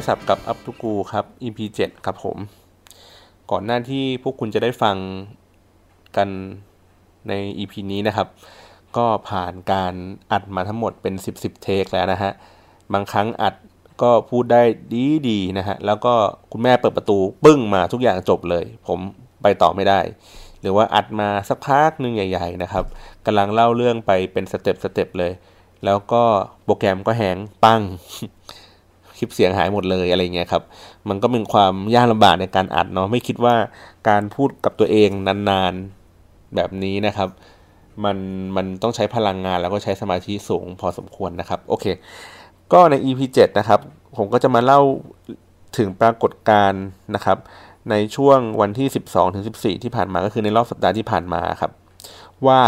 [0.00, 2.36] ได้สับกับอัพทูกูครับ EP 7ครับผม
[3.50, 4.96] ก่อนหน้าที่พวกคุณจะได้ฟัง
[6.16, 6.28] กัน
[7.28, 8.28] ใน EP นี้นะครับ
[8.96, 9.94] ก็ผ่านการ
[10.32, 12.32] อัดมาทั้งหมดเป็น 10 10 take แล้วนะฮะ
[12.92, 13.54] บางครั้งอัด
[14.02, 16.14] ก็พูดได้ดีดีนะฮะ แล้วก็
[16.52, 18.98] คุณแม่เปิดประตูปึ้งมาทุกอย่างจบเลย ผม
[19.42, 20.00] ไปต่อไม่ได้
[20.60, 22.84] หรือว่าอัดมาสักพักหนึ่งใหญ่ ๆ นะครับ
[23.26, 25.32] กำลังเล่าเรื่องไปเป็น step step เลย
[25.84, 26.22] แล้วก็
[26.64, 27.80] โปรแกรมก็แหงปัง
[29.20, 30.62] คลิปเสียงหายหมดเลยอะไรเงี้ยครับ
[31.08, 33.54] มันก็เป็นความยากลำบากในการอัดเนาะไม่คิดว่า
[34.08, 37.28] การพูดกับตัวเองนานๆแบบนี้นะครับ
[38.04, 38.16] มัน
[38.56, 41.86] มันต้องใช้พลังงานแล้วก็ใช้สมาธิสูงพอสมควรนะครับโอเค
[42.72, 43.80] ก็ใน EP 7นะครับ
[44.16, 44.80] ผมก็จะมาเล่า
[45.78, 47.38] ถึงปรากฏการณ์นะครับ
[47.90, 51.72] ในช่วงวันที่ 12ถึง14 ที่ผ่านมาก็คือในรอบสัปดาห์ที่ผ่านมาครับ
[52.46, 52.60] ว่า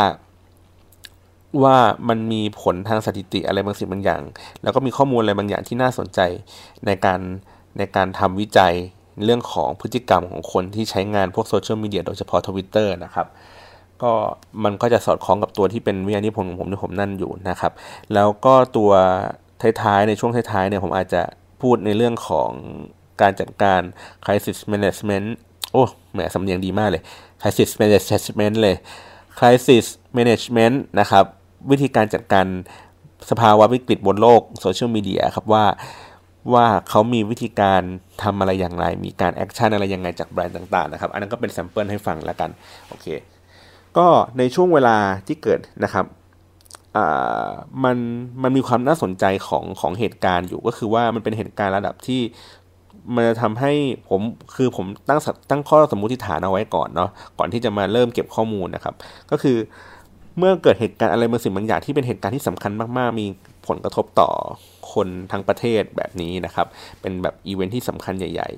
[1.63, 1.77] ว่า
[2.09, 4.23] มันมีผลทางสถิติอะไรบางสิ่งบางอย่าง
[4.63, 6.21] แล้วก็มีข้อมูลอะไรบางอย่างที่น่าสนใจ
[6.87, 7.21] ในการ
[7.79, 8.75] ในการทำวิจัย
[9.25, 13.27] เรื่องของพฤติกรรมของคนที่ใช้งานพวกโซเชียลมีเดียโดยเฉพาะทวิตเตอร์นะครับ
[14.03, 14.13] ก็
[14.65, 17.73] มันก็จะสอดคล้องกับตัวที่เป็นวิทยานิพนธ์ของผมที่ผมนั่นอยู่นะครับ
[18.15, 18.93] แล้วก็ตัว
[19.83, 21.23] ท้ายๆในช่วงท้ายๆเนี่ยผมอาจจะ
[21.61, 22.51] พูดในเรื่องของ
[23.21, 23.81] การจัดการ
[24.25, 25.27] crisis management
[25.73, 27.03] โอ้แหมสำเนียงดีมากเลย
[27.41, 28.77] crisis management เลย
[29.39, 29.87] crisis
[30.17, 31.25] management นะครับ
[31.71, 32.47] วิธีการจัดการ
[33.31, 35.65] สภาวะวิกฤตบนโลกโซเชียลมีเดียครับว่า
[36.55, 37.83] ว่าเขามีวิธีการ
[38.23, 42.51] ทำอะไรอย่างไร มีการ action อะไรยังไงจากแบรนด์ต่างๆนะครับ อันนั้นก็เป็น sample ให้ฟังแล้วกัน
[42.89, 43.07] โอเค
[43.97, 44.07] ก็
[44.39, 44.97] ในช่วงเวลา
[45.27, 46.07] ที่เกิดนะครับ
[47.85, 47.97] มัน
[48.43, 52.21] มันมีความน่าสนใจของของเหตุการณ์อยู่ก็คือว่ามันเป็นเหตุการณ์ระดับที่
[53.15, 53.73] มันจะทำให้
[54.09, 54.21] ผม
[54.57, 55.21] คือผมตั้ง
[55.51, 58.95] ตั้งข้อสมมุติฐานเอาไว้ก่อนเนาะก่อนที่จะมาเริ่มเก็บข้อมูลนะครับ
[59.31, 59.57] ก็คือ
[60.39, 63.27] เมื่อเกิดเหตุการณ์อะไรบางสิ่งบางอย่างที่เป็นเหตุการณ์ที่สำคัญมากๆ มี
[63.67, 64.31] ผลกระทบต่อ
[64.93, 66.67] คนทั้งประเทศแบบนี้นะครับ
[67.01, 68.51] เป็นแบบอีเวนท์ที่สำคัญใหญ่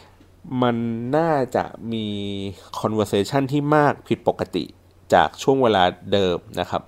[0.00, 0.76] ๆ มัน
[1.16, 2.06] น่าจะมี
[2.80, 4.64] conversation ที่มากผิดปกติ
[5.14, 5.82] จากช่วงเวลา
[6.12, 6.82] เดิมนะครับ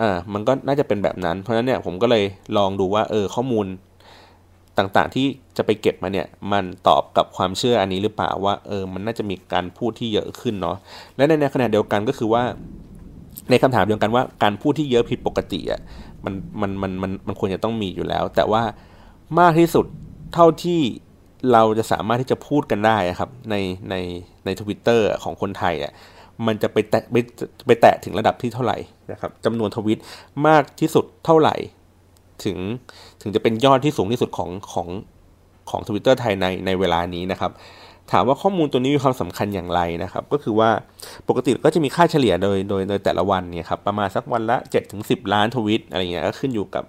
[0.00, 2.24] อ่า มันก็น่าจะเป็นแบบนั้น เพราะฉะนั้นเนี่ยผมก็เลย
[2.56, 3.66] ลองดูว่าเออข้อมูล
[4.78, 5.26] ต่างๆที่
[5.56, 10.76] จะไปเก็บมาเนี่ยมันตอบกับความเชื่ออันนี้หรือเปล่าว่าเออมันน่าจะมีการพูดที่เยอะขึ้นเนาะ
[11.16, 12.44] และในขณะเดียวกันก็คือว่า
[13.50, 15.80] ในคำถามเดียวกันว่าการพูดที่เยอะผิดปกติอะ
[16.24, 18.62] มันมันมันมันมันควรจะต้องมีอยู่แล้ว แต่ว่า
[19.40, 19.86] มากที่สุด
[20.34, 20.80] เท่าที่
[21.52, 23.54] เราจะสามารถที่จะพูดกันได้ครับ ใน
[23.90, 23.94] ใน
[24.44, 25.92] ในทวิตเตอร์ของคนไทยอะ
[26.46, 27.16] มันจะไปแตะไป
[27.66, 28.76] ไปแตะถึงระดับที่เท่าไหร่
[29.12, 30.00] นะครับจำนวนทวิต
[30.46, 31.54] มากที่สุดเท่าไหร่
[32.44, 32.58] ถึง
[33.22, 34.88] ถึงจะเป็นยอดที่สูงที่สุดของของ
[35.70, 37.52] ของทวิตเตอร์ไทยในในเวลานี้นะครับ
[38.12, 40.70] ถามว่าข้อมูลตัวนี้มีความสำคัญอย่างไรนะครับ ก็คือว่า
[41.28, 46.84] ปกติก็จะมีค่าเฉลี่ยโดยโดยโดยแต่ละวันเนี่ยครับประมาณสักวันละ7-10ถึงสิล้านทวิตอะไรเงี้ยก็ขึ้นอยู่กับ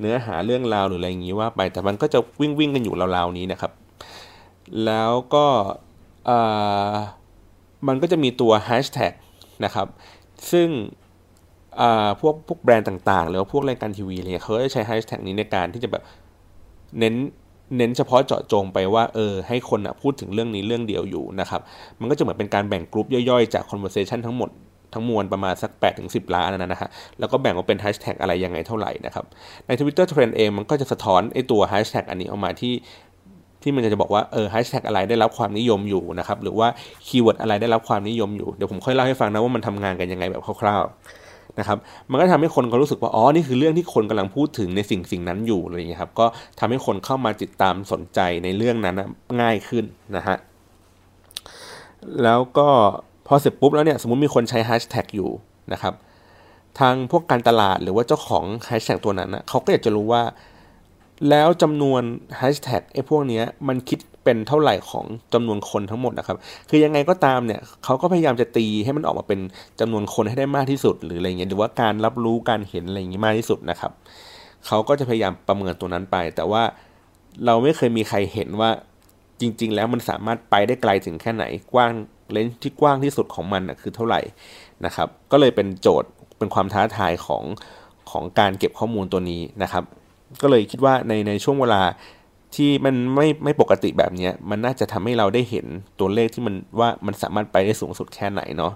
[0.00, 3.72] เนื้อหาเรื่องราวหรืออะไรอย่างนี้ว่าไป แต่มันก็จะวิ่งวิ่งกันอยู่ราวๆนี้นะครับ
[4.84, 5.46] แล้วก็
[7.88, 9.12] มันก็จะมีตัวแฮชแท็ก
[9.64, 9.86] นะครับ
[10.52, 10.68] ซึ่ง
[12.20, 16.02] พวกพวกแบรนด์ต่างๆ หรือว่าพวกรายการทีวีเนี่ยเขาจะใช้แฮชแท็กนี้ในการที่จะแบบ
[16.98, 17.14] เน้น
[17.76, 21.60] เน้นเฉพาะเจาะจงไปว่าเออให้คนพูดถึงเรื่องนี้เรื่องเดียวอยู่นะครับ
[22.00, 24.50] มันก็จะเหมือนเป็นการแบ่งกลุ่มย่อยๆ จาก conversation ทั้งหมด
[24.94, 26.88] ทั้งมวลประมาณสัก8ถึง10ล้านนะฮะ
[27.18, 29.24] แล้วก็แบ่งออกเป็นแฮชแท็กอะไรยังไงเท่าไหร่นะครับ
[29.66, 32.74] ใน Twitter Trend เองมันก็จะสะท้อนไอตัวแฮชแท็กอันนี้ออกมาที่
[33.62, 36.68] ที่มันจะบอกว่าเออแฮชแท็กอะไรได้รับความนิยมอยู่นะครับ หรือว่า
[37.06, 41.21] keyword อะไรได้รับความนิยมอยู่ เดี๋ยวผมค่อยเล่าให้ฟังนะว่ามันทำงานกันยังไงแบบคร่าวๆ
[41.58, 41.78] นะครับ
[42.10, 46.26] มันก็ทำให้คนเขารู้สึกว่าอ๋อนี่คือเรื่องที่คนกำลังพูดถึงในสิ่งสิ่งนั้นอยู่อะไรอย่างเงี้ยครับก็
[46.58, 48.96] ทำให้คนเข้ามาติดตามสนใจในเรื่องนั้น
[49.40, 49.84] ง่ายขึ้น
[50.16, 50.36] นะฮะ
[52.22, 52.68] แล้วก็
[53.26, 55.30] พอเสร็จปุ๊บแล้วเนี่ยสมมติมีคนใช้แฮชแท็กอยู่
[55.72, 55.94] นะครับ
[56.80, 60.22] ทางพวกการตลาดหรือว่าเจ้าของแฮชแท็กตัวนั้นนะเขาก็อยากจะรู้ว่า
[61.28, 62.02] แล้วจำนวน
[62.36, 65.04] แฮชแท็กไอ้พวกนี้มันคิดเป็นเท่าไหร่ของ
[65.34, 66.36] จำนวนคนทั้งหมดนะครับ
[66.70, 69.40] คือยังไงก็ตามเนี่ยเขาก็พยายามจะตีให้มันออกมาเป็น
[69.80, 73.92] จำนวนคนให้ได้มากที่สุด หรืออะไรเงี้ยหรือว่าการรับรู้การเห็นอะไรอย่างงี้มากที่สุดนะครับ
[74.66, 76.62] เขาก็จะพยายามประเมินตัวนั้นไป แต่ว่า
[77.44, 78.70] เราไม่เคยมีใครเห็นว่า
[79.40, 81.92] จริง ๆ แล้วมันสามารถไปได้ไกลถึงแค่ไหนกว้าง
[82.30, 84.20] เลนส์ที่กว้างที่สุดของมันคือเท่าไหร่
[84.84, 87.42] นะครับ ก็เลยเป็นโจทย์เป็นความท้าทายของ
[88.10, 89.84] ของการเก็บข้อมูลตัวนี้นะครับ
[90.40, 91.82] ก็เลยคิดว่าในในช่วงเวลา
[92.54, 95.66] ที่มันไม่ไม่ปกติแบบนี้มันน่าจะทำให้เราได้เห็น
[95.98, 98.72] ตัวเลขที่มันว่ามันสามารถไปได้สูงสุดแค่ไหนเนาะ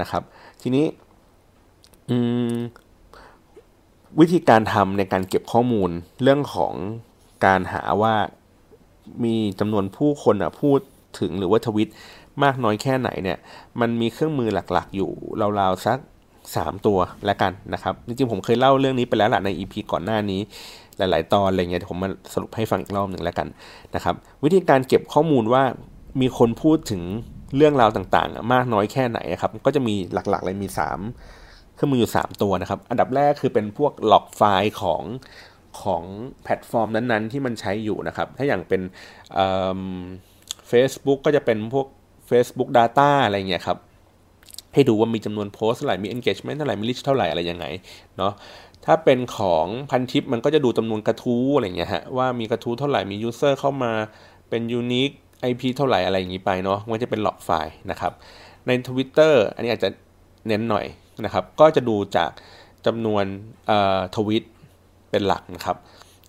[0.00, 0.22] นะครับ
[0.62, 0.86] ทีนี้
[4.20, 5.90] วิธีการทำในการเก็บข้อมูล
[6.22, 6.74] เรื่องของ
[7.46, 8.14] การหาว่า
[9.24, 10.78] มีจำนวนผู้คนอะพูด
[11.20, 11.90] ถึงหรือว่าทวิต
[12.42, 13.38] มากน้อยแค่ไหนเนี่ย
[13.80, 15.10] มันมีเครื่องมือหลักๆ อยู่
[15.60, 15.98] ราวๆสัก
[16.54, 20.40] 3 ตัวแล้วกันนะครับ จริงๆผมเคยเล่าเรื่องนี้ไปแล้วแหละใน EP ก่อนหน้านี้
[20.98, 23.48] หลาย ๆ ตอนอะไรเงี้ยผมมาสรุปให้ฟังอีกรอบหนึ่งแล้วกัน
[23.94, 24.14] นะครับ
[24.44, 25.62] วิธีการเก็บข้อมูลว่า
[26.20, 27.02] มีคนพูดถึง
[27.56, 30.68] เรื่องราวต่างๆ มากน้อยแค่ไหนครับ ก็จะมีหลักๆ เลยมี
[31.22, 35.02] 3เครื่องมืออยู่ 3 ตัวนะครับ อันดับแรกคือเป็นพวกล็อกไฟล์ของ
[35.82, 36.02] ของ
[36.42, 38.82] แพลตฟอร์มนั้นๆ ที่มันใช้อยู่นะครับ ถ้าอย่างเป็น
[40.68, 41.86] เฟซบุ๊กก็จะเป็นพวก
[42.30, 43.78] Facebook Data อะไรเงี้ยครับ
[44.76, 47.66] ให้ดูว่ามีจำนวนโพสเท่าไหร่ มี engagement เท่าไหร่ มี reach เท่าไหร่อะไรยังไง
[48.18, 48.32] เนาะ
[48.84, 53.92] ถ้าเป็นของพันทิปมันก็จะดูจำนวนกระทู้อะไรเงี้ยฮะว่ามีกระทู้เท่าไหร่มี user เข้ามา
[54.48, 55.14] เป็น unique
[55.50, 58.12] IP เท่าไหร่อะไรอย่างนี้ไปเนาะมันจะเป็นหลอกไฟล์นะครับ
[58.66, 59.90] ใน Twitter อันนี้อาจจะ
[60.48, 60.86] เน้นหน่อย
[61.24, 62.30] นะครับ ก็จะดูจาก
[62.86, 63.24] จำนวน
[64.16, 64.44] ทวิต
[65.10, 65.76] เป็นหลักนะครับ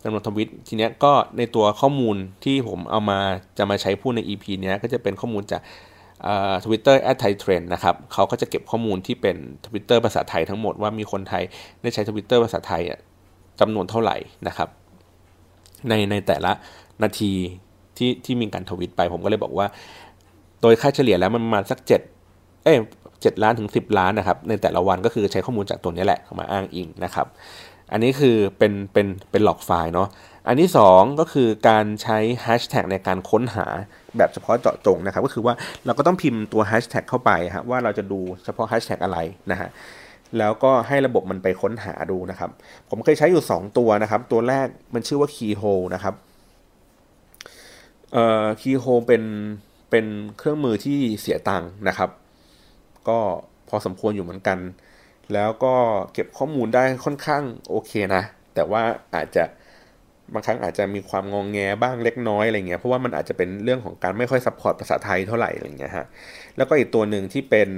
[0.04, 3.20] จำนวนทวิตทีเนี้ยก็ในตัวข้อมูลที่ผมเอามา
[3.58, 5.62] จะมาใช้พูดใน EP เนี้ยก็จะเป็นข้อมูลจาก
[6.64, 9.36] ทวิตเตอร์ @ThaiTrend นะครับเขาก็จะเก็บข้อมูลที่เป็น
[9.66, 11.44] ทวิตเตอร์ภาษาไทยทั้งหมดว่ามีคนไทย
[11.82, 12.82] ได้ใช้ทวิตเตอร์ภาษาไทย
[13.60, 14.18] จำนวนเท่าไหร่
[14.48, 14.70] นะครับ
[15.90, 16.52] ในในแต่ละ
[17.04, 17.32] นาที
[17.98, 19.68] ที่ที่มีการทวิตไป ผมก็เลยบอกว่า
[20.62, 22.02] โดยค่าเฉลี่ยแล้วมันประมาณสักเจ็ด
[22.64, 22.74] เอ้
[23.22, 27.28] เจ็ดล้านถึงสิบล้านนะครับ ในแต่ละวันก็คือใช้ข้อมูลจากตัวนี้แหละมาอ้างอิงนะครับ
[27.92, 30.08] อันนี้คือเป็นเป็นเป็นหลอกไฟล์เนาะ
[30.48, 33.66] อันที่ 2 ก็คือการใช้แฮชแท็กในการค้นหา
[34.18, 35.54] แบบเฉพาะเจาะจงนะครับ ก็คือว่า
[35.86, 39.18] เราก็ต้องพิมพ์ตัวแฮชแท็กเข้าไปครับว่าเราจะดูเฉพาะแฮชแท็กอะไร
[39.52, 39.70] นะฮะ
[40.38, 42.50] แล้วก็ให้ระบบมันไปค้นหาดูนะครับ
[42.90, 46.14] ผมเคยใช้อยู่ 2 ตัวนะครับ ตัวแรกมันชื่อว่า Keyhole นะครับ
[48.14, 49.24] เอ่อ Keyhole เป็น
[49.90, 50.06] เป็น
[50.38, 52.10] เครื่องมือที่เสียตังค์นะครับ
[53.10, 53.20] ก็
[53.70, 54.60] พอสมควรอยู่เหมือนกัน
[55.34, 55.74] แล้วก็
[56.14, 58.24] เก็บข้อมูลได้ค่อนข้างโอเคนะ
[58.56, 58.84] แต่ว่า
[59.16, 59.44] อาจจะ
[60.34, 66.06] บางครั้งอาจจะมีความงองแงบ้างเล็กน้อยอะไรเงี้ยเพราะว่ามันอาจจะเป็นเรื่องของการไม่ค่อย support ภาษาไทยเท่าไหร่อะไรเงี้ยฮะ
[66.58, 67.70] แล้วก็อีกตัวหนึ่งที่เป็น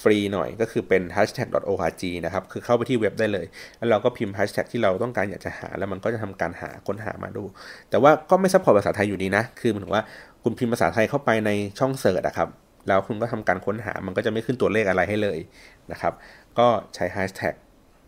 [0.00, 3.46] ฟรีหน่อยก็คือเป็น hashtag.org นะครับ คือเข้าไปที่เว็บได้เลย
[3.78, 7.44] แล้วเราก็พิมพ์ hashtag ที่เราต้องการอยากจะหา แล้วมันก็จะทำการหาค้นหามาดู
[7.90, 10.04] แต่ว่าก็ไม่ support ภาษาไทยอยู่ดีนะ คือหมายถึงว่า
[10.42, 12.48] คุณพิมพ์ภาษาไทยเข้าไปในช่องเสิร์ชอะครับ
[12.88, 15.38] แล้วคุณก็ทำการค้นหามันก็จะไม่ขึ้นตัวเลขอะไรให้เลย
[15.92, 16.12] นะครับ
[16.58, 17.54] ก็ใช้แฮชแท็ก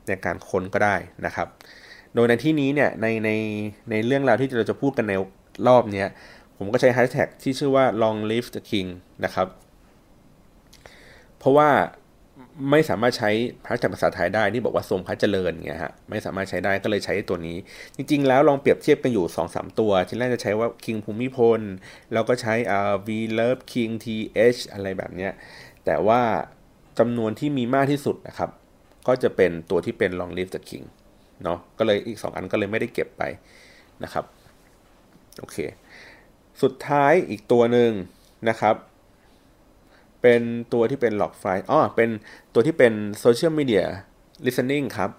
[0.09, 0.97] ในการค้นก็ได้
[1.27, 1.49] นะครับ
[2.17, 3.31] โดยในที่นี้เนี่ยในใน
[3.91, 5.13] ในเรื่องราวที่เราจะพูดกันใน
[5.69, 6.05] รอบนี้
[6.59, 8.89] ผมก็ใช้แฮชแท็กที่ชื่อว่า long live the king
[9.25, 9.49] นะครับ
[11.39, 11.71] เพราะว่า
[12.71, 13.31] ไม่สามารถใช้
[13.67, 17.57] แฮชแท็กภาษาไทยได้ที่บอกว่าทรงพระเจริญเงี้ยฮะไม่สามารถใช้ได้ก็เลยใช้ตัวนี้
[17.97, 21.61] จริง ๆ แล้วลองเปรียบเทียบกันอยู่2อสตัว ที่แรกจะใช้ว่า king ภูมิพล
[22.13, 23.09] แล้วก็ใช้อ่า v
[23.39, 25.33] love king th อะไรแบบเนี้ย
[25.85, 26.21] แต่ว่า
[26.99, 28.51] จำนวนที่มีมากที่สุดนะครับ
[29.07, 30.87] ก็จะเป็นตัวที่เป็น long live the king
[31.44, 33.23] เนาะก็เลยอีก 2 อันก็เลยไม่ได้เก็บไป
[34.05, 34.25] นะครับ
[35.38, 35.56] โอเค
[36.62, 37.91] สุดท้ายอีกตัวหนึ่ง
[38.49, 38.75] นะครับ
[40.23, 40.43] เป็น
[40.73, 42.11] ตัวที่เป็น log file อ๋อเป็น
[42.55, 42.93] ตัวที่เป็น
[43.25, 43.85] social media
[44.47, 45.11] listening ครับ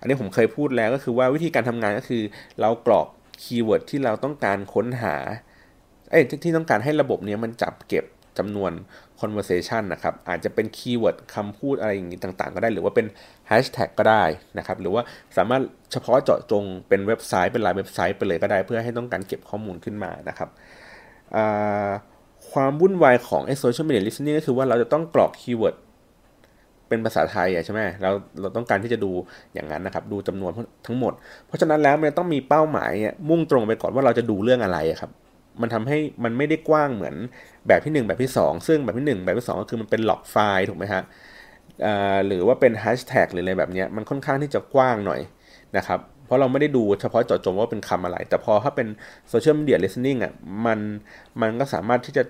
[0.00, 2.22] อันนี้ผมเคยพูดแล้วก็คือว่าวิธีการทำงานก็คือ
[2.60, 3.06] เรากรอก
[3.42, 5.14] keyword ที่เราต้องการค้นหา
[6.10, 8.04] เอ้ที่ต้องการให้ระบบนี้มันจับเก็บ
[8.38, 8.72] จำนวน
[9.20, 13.06] conversation นะครับ อาจจะเป็น keyword คำพูดอะไรอย่างนี้ต่างๆ ก็ได้ หรือว่าเป็น
[13.50, 14.24] hashtag ก็ได้
[14.58, 15.02] นะครับ หรือว่า
[15.36, 15.62] สามารถ
[15.92, 20.48] เฉพาะเจาะจงเป็นเว็บไซต์เป็นรายเว็บไซต์ไปเลยก็ได้ เพื่อให้ต้องการเก็บข้อมูลขึ้นมานะครับ
[22.52, 25.76] ความวุ่นวายของไอ้ social media listening ก็คือว่าเราจะต้องกรอก keyword
[26.88, 28.10] เป็นภาษาไทยใช่ไหมเรา
[28.40, 29.10] เราต้องการที่จะดู
[29.54, 30.50] อย่างนั้นนะครับ ดูจำนวน
[30.86, 31.12] ทั้งหมด
[31.46, 32.92] เพราะฉะนั้นแล้วมันต้องมีเป้าหมาย
[33.28, 35.10] มุ่งตรงไปก่อนว่าเราจะดูเรื่องอะไรครับ
[35.60, 37.14] มันทำให้มันไม่ได้กว้างเหมือน
[37.68, 41.02] แบบที่ 1 แบบที่ 2 ซึ่งแบบที่ 1 แบบที่ 2 ก็คือมันเป็น log file ถูกไหมฮะ
[42.26, 45.20] หรือว่าเป็นแฮชแท็กหรืออะไรแบบนี้มันค่อนข้างที่จะกว้างหน่อย
[45.76, 48.88] นะครับเพราะเราไม่ได้ดูเฉพาะเจาะจงว่าเป็นคำอะไร แต่พอถ้าเป็น
[49.28, 50.32] social media listening อะ
[50.66, 50.78] มัน
[51.40, 52.22] มันก็สามารถที่จะ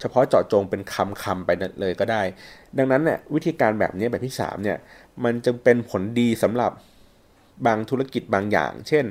[0.00, 2.22] เฉพาะเจาะจงเป็นคำคำไปเลยก็ได้
[2.78, 4.78] ดังนั้นเนี่ยวิธีการแบบนี้แบบที่3เนี่ย
[5.24, 6.72] มันจึงเป็นผลดีสำหรับ
[7.66, 9.04] บางธุรกิจบางอย่าง เช่น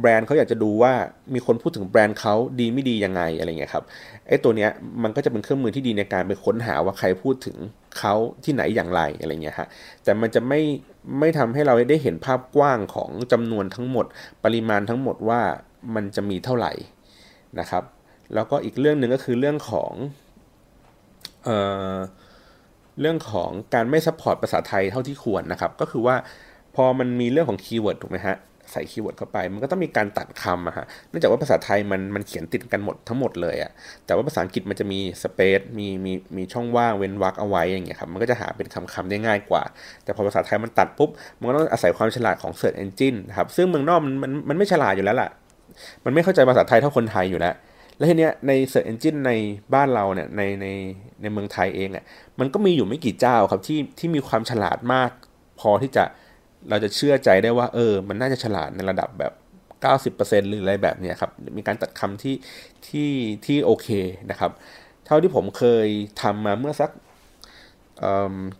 [0.00, 0.92] แบรนด์เขาอยากจะดูว่า
[1.34, 3.84] มีคนพูดถึงแบรนด์เขาดีไม่ดียังไงอะไรเงี้ยครับ
[4.28, 4.70] ไอ้ตัวเนี้ย
[5.02, 7.56] มันก็จะเป็นเครื่องมือที่ดีในการไปค้นหาว่าใครพูดถึง
[7.98, 9.68] เขาที่ไหนอย่างไรอะไรเงี้ยฮะ
[10.04, 10.60] แต่มันจะไม่
[11.18, 14.06] ไม่ทำให้เราได้เห็นภาพกว้างของจำนวนทั้งหมด
[14.44, 15.40] ปริมาณทั้งหมดว่า
[15.94, 16.72] มันจะมีเท่าไหร่
[17.60, 17.84] นะครับ
[18.34, 19.92] แล้วก็อีกเรื่องหนึ่งก็คือเรื่องของ
[21.44, 21.56] เอ่
[21.94, 21.96] อ
[23.00, 26.16] เรื่องของการไม่ support ภาษาไทยเท่าที่ควรนะครับ ก็คือว่า
[26.76, 28.36] พอมันมีเรื่องของ keyword ถูกไหมฮะ
[28.72, 33.70] ใส่ keyword เข้าไป มันก็ต้องมีการตัดคำอะฮะเนื่องจากว่าภาษาไทยมันมันเขียนติดกันหมดทั้งหมดเลยอะ
[34.06, 39.62] แต่ว่าภาษาอังกฤษมันจะมี space มีมีมีช่องว่างเว้นวรรคเอาไว้อย่างเงี้ยครับมันก็จะหาเป็นคำคำได้ง่ายกว่า
[40.04, 45.30] แต่พอภาษาไทยมันตัดปุ๊บ มันก็ต้องอาศัยความฉลาดของ Search Engine นะครับซึ่งเมืองนอกมันมันมันไม่ฉลาดอยู่แล้วล่ะ
[46.04, 47.54] มันไม่เข้าใจภาษาไทยเท่าคนไทยอยู่แล้ว
[47.96, 49.32] แล้วทีเนี้ยใน Search Engine ใน
[49.74, 50.66] บ้านเราเนี่ยในใน
[51.22, 52.04] ในเมืองไทยเองเนี่ย
[52.40, 55.10] มันก็มีอยู่ไม่กี่เจ้าครับที่ที่มีความฉลาดมาก
[55.60, 56.04] พอที่จะ
[56.70, 59.32] เราจะเชื่อใจได้ว่า เออ มันน่าจะฉลาดในระดับแบบ
[60.16, 62.34] 90%หรืออะไรแบบนี้ครับ มีการตัดคำที่
[62.86, 63.10] ที่
[63.46, 63.88] ที่โอเค
[64.30, 64.50] นะครับ
[65.06, 65.88] เท่าที่ผมเคย
[66.22, 66.90] ทำมาเมื่อสัก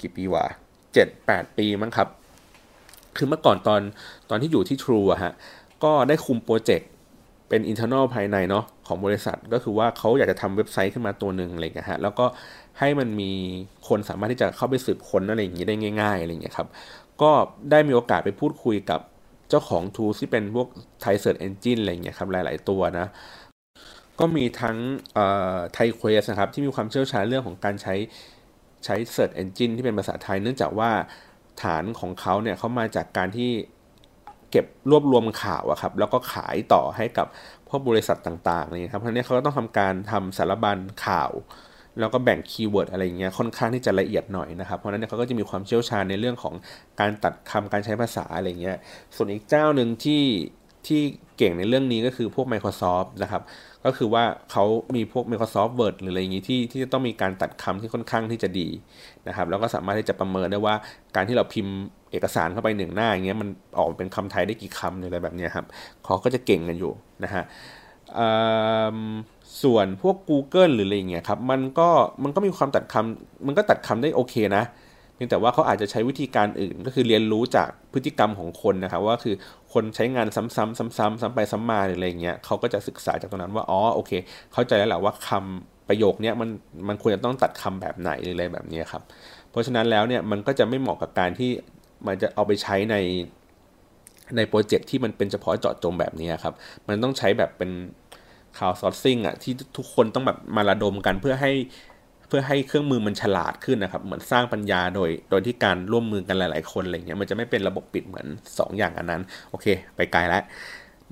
[0.01, 0.45] กี่ปีวะ
[0.95, 2.09] เจ็ดแปดปีมั้งครับ
[3.17, 3.81] คือเมื่อก่อนตอน
[4.31, 5.33] ตอนที่อยู่ที่ True อะฮะ
[5.85, 6.91] ก็ได้คุมโปรเจกต์
[7.49, 12.27] เป็น internal ภายในเนาะของบริษัทก็คือว่าเขาอยากจะทำเว็บไซต์ขึ้นมาตัวหนึ่งอะไรเงี้ยฮะ แล้วก็
[12.79, 13.33] ให้มันมี
[13.89, 16.69] คนสามารถที่จะเข้าไปสืบค้นอะไรอย่างนี้ได้ง่าย ๆอะไรเงี้ยครับ
[17.23, 17.33] ก็
[17.71, 19.01] ได้มีโอกาสไปพูดคุยกับ
[19.49, 20.69] เจ้าของ t o o l ที่เป็นพวก
[21.05, 23.07] Thai Search Engine อะไรเงี้ยครับหลาย ๆ ตัวนะ
[24.21, 24.77] ก็มีทั้ง
[25.73, 27.95] ThaiQuest นะครับ ที่มีความเชี่ยวชาญเรื่องของการใช้
[28.85, 30.91] ใช้ Search Engine ที่เป็นภาษาไทย เนื่องจากว่า
[31.63, 33.51] ฐานของเขาเนี่ยเขามาจากการที่
[34.51, 37.27] เก็บรวบรวมข่าวอะครับ แล้วก็ขายต่อให้กับ
[37.69, 41.31] พวกบริษัทต่างๆนี่ครับเพราะนี้เขาก็ต้องทำการทำสารบัญข่าว
[42.01, 46.55] แล้วก็แบ่ง keyword อะไรเงี้ยค่อนข้างที่จะละเอียดหน่อยนะครับ เพราะนั้นเขาก็จะมีความเชี่ยวชาญในเรื่องของ
[47.01, 48.77] การตัดคำการใช้ภาษาอะไรเงี้ย
[49.17, 50.23] ส่วนอีกเจ้าหนึ่งที่
[50.87, 51.03] ที่
[51.39, 53.43] เก่งในเรื่องนี้ก็คือพวก Microsoft นะครับ
[53.85, 54.65] ก็คือว่าเขา
[54.97, 58.69] มีพวก Microsoft Word หรืออะไรอย่างนี้ที่ที่จะต้องมีการตัดคำที่ค่อนข้างที่จะดี
[59.29, 60.75] นะครับ แล้วก็สามารถที่จะประเมินได้ว่า
[61.17, 61.77] การที่เราพิมพ์
[62.13, 63.49] เอกสารเข้าไปหนึ่งหน้าอย่างเงี้ยมัน
[63.79, 65.67] ออกเป็นคำไทยได้กี่คำอะไรแบบนี้ครับ
[66.05, 66.93] เขาก็จะเก่งกันอยู่
[67.25, 67.45] นะฮะ
[69.63, 71.89] ส่วนพวก Google หรืออะไรเงี้ยครับมันก็
[72.23, 74.65] มันก็มีความตัดคำมันก็ตัดคำได้โอเคนะ
[75.15, 79.35] เพียงแต่ว่าเขาอาจจะใช้วิธีการอื่นก็คือเรียนรู้จากพฤติกรรมของคนนะครับว่าคือ
[79.73, 84.13] คนใช้งานซ้ำๆซ้ำๆซ้ำไปซ้ำมาหรืออะไรเงี้ยเขาก็จะศึกษาจากตรงนั้นว่าอ๋อโอเค
[84.53, 86.49] เข้าใจแล้วแหละว่าคำประโยคนี้มัน
[86.89, 89.03] มันควรจะต้องตัดคำแบบไหนหรืออะไรแบบนี้ครับ
[89.51, 91.51] เพราะฉะนั้นแล้วเนี่ยมันก็จะไม่เหมาะกับการที่
[92.07, 92.97] มันจะเอาไปใช้ใน
[94.37, 96.55] ในโปรเจกต์ที่มันเป็นเฉพาะเจาะจงแบบนี้ครับ
[96.87, 97.71] มันต้องใช้แบบเป็น
[98.59, 101.53] ข่าวซอร์ซิ่งอะที่ทุกคนต้องแบบมาระดมกันเพื่อให้
[102.29, 110.43] เพื่อให้เครื่องมือมันฉลาดขึ้นนะครับ เหมือนสร้างปัญญาโดย โดยที่การร่วมมือกันหลาย ๆ คนอะไรเงี้ยมันจะไม่เป็นระบบปิดเหมือน 2 อย่างอันนั้น โอเค ไปไกลแล้ว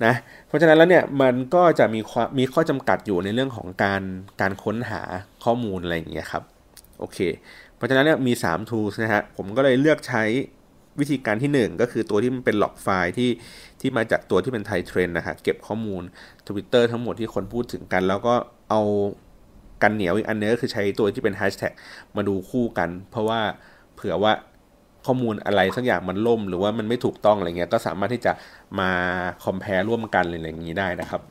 [0.05, 0.15] นะ
[0.47, 4.03] เพราะฉะนั้นแล้วเนี่ยมันก็จะมีความมีข้อจำกัดอยู่ในเรื่องของการ
[4.41, 5.03] การค้นหา
[5.45, 6.43] ข้อมูลอะไรอย่างเงี้ยครับ
[6.99, 7.19] โอเค
[7.77, 10.23] เพราะฉะนั้นเนี่ยมี 3 tools นะฮะผมก็เลยเลือกใช้
[11.01, 13.31] วิธีการที่ 1 ก็คือตัวที่มันเป็นหลอกไฟล์ที่
[13.81, 16.03] ที่มาจากตัวที่เป็นไทยเทรนนะฮะเก็บข้อมูล
[16.47, 18.35] Twitter ทั้งหมดที่คนพูดถึงกัน แล้วก็
[18.71, 18.83] เอา
[19.83, 21.73] กันเหนียวอีกอันนึงก็คือใช้ตัวที่เป็นแฮชแท็ก
[22.17, 23.41] มาดูคู่กัน เพราะว่า
[23.95, 24.33] เผื่อว่า
[25.07, 28.33] ข้อมูลอะไรสักอย่างมันล่ม หรือว่ามันไม่ถูกต้องอะไรเงี้ยก็สามารถที่จะ
[28.81, 28.91] มา
[29.45, 31.23] คอมเพลร่วมกันอะไรอย่างนี้ได้นะครับ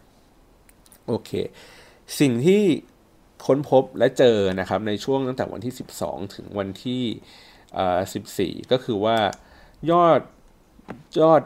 [1.08, 1.32] โอเค
[2.20, 2.62] สิ่งที่
[3.46, 9.18] ค้นพบและเจอนะครับในช่วงตั้งแต่วันที่ 12 ถึงวันที่ 14 ก็คือว่า
[9.90, 10.20] ยอด
[11.22, 11.42] ยอด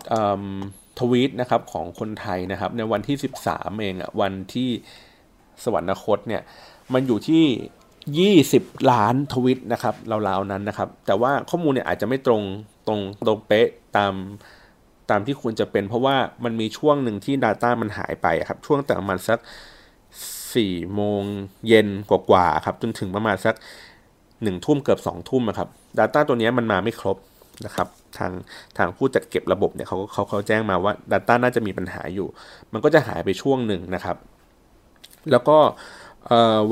[0.99, 4.69] ทวีตนะครับของคนไทยนะครับ ในวันที่ 13 เองอะวันที่
[5.63, 6.41] สวรรคตเนี่ย
[6.93, 9.95] มันอยู่ที่ 20 ล้านทวิตนะครับ
[10.27, 12.41] ราวๆนั้นนะครับ แต่ว่าข้อมูลเนี่ยอาจจะไม่ตรง
[12.87, 14.13] ตรงตรงเป๊ะตาม
[15.09, 19.39] ตามที่ควรจะเป็น เพราะว่ามันมีช่วงหนึ่งที่ Data มันหายไปครับ ช่วงแต่ประมาณสัก
[20.15, 21.23] 4 โมง
[21.67, 23.55] เย็นกว่าๆครับ จนถึงประมาณสัก
[24.09, 27.17] 1 ทุ่มเกือบ 2 ทุ่มครับ Data ตัวนี้มันมาไม่ครบ
[27.65, 28.31] นะครับทาง
[28.77, 32.27] ทางผู้จัดเก็บระบบเนี่ยเขาเขาเขาแจ้งมาว่า Data น่าจะมีปัญหาอยู่
[32.73, 34.17] มันก็จะหายไปช่วงหนึ่งนะครับ
[35.31, 35.57] แล้วก็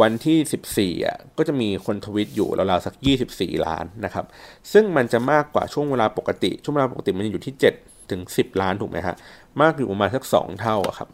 [0.02, 2.94] วันที่ 14อะก็จะมีคนทวิตอยู่ราวๆสัก
[3.30, 4.26] 24 ล้านนะครับ
[4.74, 9.16] ซึ่งมันจะมากกว่าช่วงเวลาปกติ ช่วงเวลาปกติมันอยู่ที่ 7 ถึง 10 ล้านถูกไหมฮะ
[9.62, 11.10] มากอยู่ประมาณสัก 2 เท่าครับ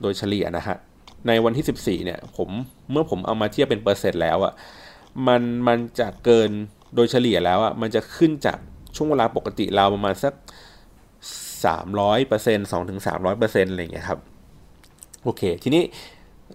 [0.00, 0.76] โดยเฉลี่ยนะฮะ
[1.26, 2.48] ในวันที่ 14 เนี่ย ผม
[2.90, 4.52] เมื่อผมเอามาเทียบเป็นเปอร์เซ็นต์แล้วอะ
[5.26, 6.50] มันมันจะเกิน
[6.94, 8.58] โดยเฉลี่ยแล้วอะมันจะขึ้นจาก
[8.96, 10.34] ช่วงเวลาปกติเราประมาณสัก
[11.54, 14.20] 300%เปอร์เซ็นต์2ถึง300เปอร์เซ็นต์อะไรอย่างเงี้ยครับ
[15.24, 15.82] โอเค ทีนี้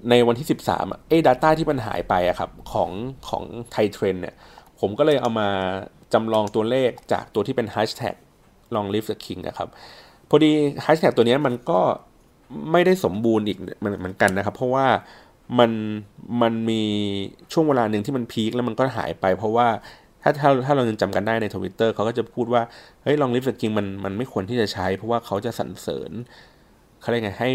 [0.10, 2.90] ในวันที่ 13เอ้ดัตต้าที่มันหายไปอะครับของ
[3.30, 4.36] ของไทเทรนเนี่ย
[4.80, 5.50] ผมก็เลยเอามา
[6.14, 8.16] จำลองตัวเลขจากตัวที่เป็น hashtag
[8.76, 9.70] long live the king นะครับ
[10.30, 10.52] พอดี
[10.86, 11.80] hashtag ตัวนี้มันก็
[12.72, 14.88] ไม่ได้สมบูรณ์อีกเหมือนกันนะครับ เพราะว่า
[15.60, 15.72] มัน
[16.42, 16.82] มันมี
[17.52, 19.68] ช่วงเวลาหนึ่งที่มันพีคแล้วมันก็หายไป เพราะว่า
[20.24, 22.62] ถ้าถ้าถ้าเรายังจำกันได้ในทวิตเตอร์เขาก็จะพูดว่า
[23.04, 26.12] เฮ้ยลองลิฟต์จริงมันมันไม่ควรที่จะใช้ เพราะว่าเขาจะสรรเสริญ
[27.02, 27.50] เขาเรียกไงให้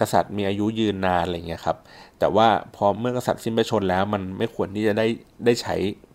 [0.00, 1.76] กษัตริย์มีอายุยืนนานอะไรเงี้ยครับ
[2.18, 5.06] แต่ว่าพอเมื่อกษัตริย์สิ้นพระชนแล้วมันไม่ควรที่จะได้
[5.44, 5.74] ได้ใช้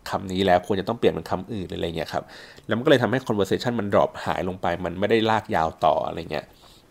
[0.10, 2.24] คำนี้แล้วควรจะต้องเปลี่ยนเป็นคำอื่นอะไรเงี้ยครับ
[2.68, 6.46] แล้วมันก็เลยทำให้ conversation มัน drop หายลงไป มันไม่ได้ลากยาวต่ออะไรเงี้ย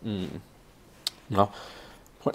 [0.07, 0.27] อืม
[1.35, 1.49] เนาะ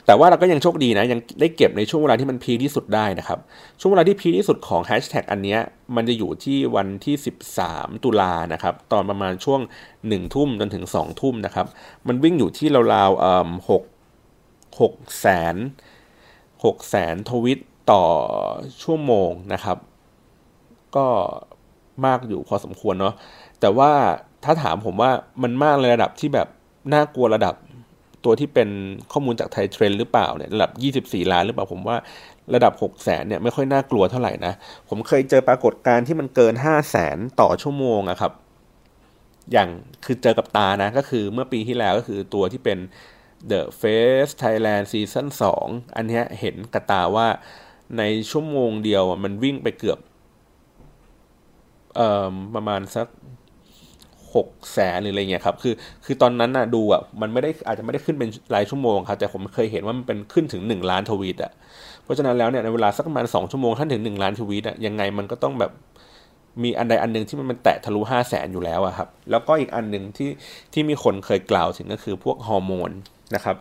[0.06, 3.40] แต่ว่าเราก็ยังโชคดีนะ ยังได้เก็บในช่วงเวลาที่มันพีที่สุดได้นะครับ
[3.80, 5.58] ช่วงเวลาที่พีที่สุดของแฮชแท็กอันนี้
[5.96, 7.16] มันจะอยู่ที่วันที่
[7.60, 9.62] 13 ตุลานะครับ ตอนประมาณช่วง
[9.98, 11.68] 1 ทุ่มจนถึง 2 ทุ่มนะครับ
[12.08, 13.84] มันวิ่งอยู่ที่ราวๆเอ่อหก
[14.82, 15.56] หกแสน
[16.66, 17.60] หกแสนทวิต
[17.92, 18.04] ต่อ
[18.84, 19.78] ชั่วโมงนะครับ
[20.96, 21.08] ก็
[22.06, 23.14] มากอยู่พอสมควรเนาะ
[23.60, 23.92] แต่ว่า
[24.44, 25.12] ถ้าถามผมว่า
[25.44, 26.48] มันมากในระดับที่แบบ
[26.94, 27.56] น่ากลัวระดับ
[28.26, 28.70] ตัวที่เป็น
[29.12, 30.72] ข้อมูลจากไทยเทรนหรือเปล่าเนี่ยระดับ
[31.06, 31.98] 24 ล้านหรือเปล่าผมว่า
[32.56, 34.54] ระดับ 6 0แสนเนี่ยไม่ค่อยน่ากลัวเท่าไหร่นะ
[34.90, 38.32] ผมเคยเจอปรากฏการณ์ที่มันเกิน 5 0 0แสนต่อชั่วโมงอะครับ
[39.52, 39.70] อย่าง
[40.06, 42.78] คือเจอกับตานะ ก็คือเมื่อปีที่แล้วก็คือตัวที่เป็น
[43.52, 45.28] The Face Thailand Season
[45.62, 47.28] 2 อันนี้เห็นกระตาว่า
[47.98, 50.00] ในชั่วโมงเดียวมันวิ่งไปเกือบ
[51.96, 53.08] เอ่อประมาณสัก
[54.36, 55.74] หกแสนหรืออะไรเงี้ยครับคือ
[56.06, 61.52] คือตอนนั้นน่ะดูอะมันไม่ได้อาจจะไม่ได้ขึ้นเป็นรายชั่วโมงครับแต่ผมเคยเห็นว่ามันเป็นขึ้นถึงหนึ่งล้านทวีตอะ
[62.04, 65.72] เพราะฉะนั้นแล้วเนี่ยในเวลาสักประมาณสองชั่วโมงท่านถึงหนึ่งล้านทวีตอะยังไงมันก็ต้องแบบ
[66.64, 70.30] มีอันใดอันหนึ่งที่มันเป็นแตะทะลุห้าแสนอยู่แล้วอะครับแล้วก็อีกอันหนึ่งที่
[70.74, 72.92] ที่มีคนเคยกล่าวถึงก็คือพวกฮอร์โมน
[73.36, 73.56] นะครับ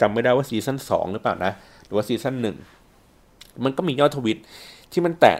[0.00, 1.52] จำไม่ได้ว่าซีซั่นสองหรือเปล่านะ
[1.84, 2.56] หรือว่าซีซั่นหนึ่ง
[3.64, 4.38] มันก็มียอดทวิต
[4.92, 5.38] ที่มันแตะ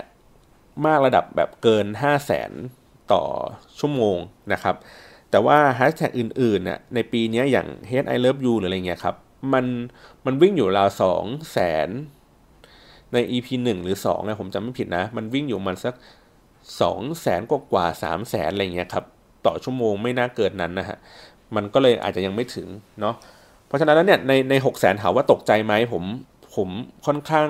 [0.86, 2.50] มากระดับแบบเกินห้าแสน
[3.12, 3.22] ต่อ
[3.78, 4.16] ชั่วโมง
[4.52, 4.74] นะครับ
[5.30, 9.16] แต่ว่าแฮชแท็กอื่นๆเนี่ยในปีนี้อย่าง Hate I Love You หรืออะไรเงี้ยครับ
[9.52, 9.66] มัน
[10.24, 11.88] มันวิ่งอยู่ราวสองแสน
[13.12, 15.94] ใน EP หนึ่งหรือสองนะผมจำไม่ผิดนะ มันวิ่งอยู่มันสัก
[16.80, 19.04] สองแสนกว่าสามแสนอะไรเงี้ยครับ
[19.46, 20.98] ต่อชั่วโมงไม่น่าเกินนั้นนะฮะ
[21.56, 22.68] มันก็เลยอาจจะยังไม่ถึง
[23.00, 23.14] เนาะ
[23.66, 26.04] เพราะฉะนั้นแล้วเนี่ยในในหกแสนถามว่าตกใจไหมผม
[26.56, 26.68] ผม
[27.06, 27.48] ค่อนข้าง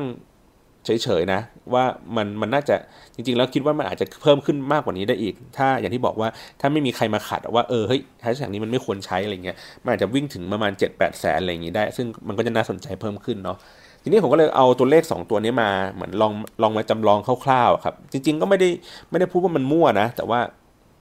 [0.85, 1.41] เฉยๆนะ
[1.75, 1.85] ว่า
[2.17, 2.77] มันมันน่าจะ
[3.15, 6.29] จริงๆ แล้วคิดว่ามันอาจจะเพิ่มขึ้นมากกว่านี้ได้อีก ถ้าอย่างที่บอกว่า
[6.61, 13.59] ถ้าไม่มีใครมาขัดว่าเออเฮ้ยแฮชแท็กนี้มันไม่ควรใช้อะไรเงี้ยมันอาจจะวิ่งถึงประมาณ 7 8 แสนอะไรอย่างงี้ได้ ซึ่งมันก็จะน่าสนใจเพิ่มขึ้นเนาะ
[14.03, 16.33] ทีนี้ผมก็เลยเอาตัวเลข 2 ตัวนี้มาเหมือนลอง
[16.63, 18.69] ลองมาจำลองคร่าวๆครับ จริง ๆ ก็ไม่ได้
[19.11, 20.41] ไม่ได้พูดว่ามันมั่วนะ แต่ว่า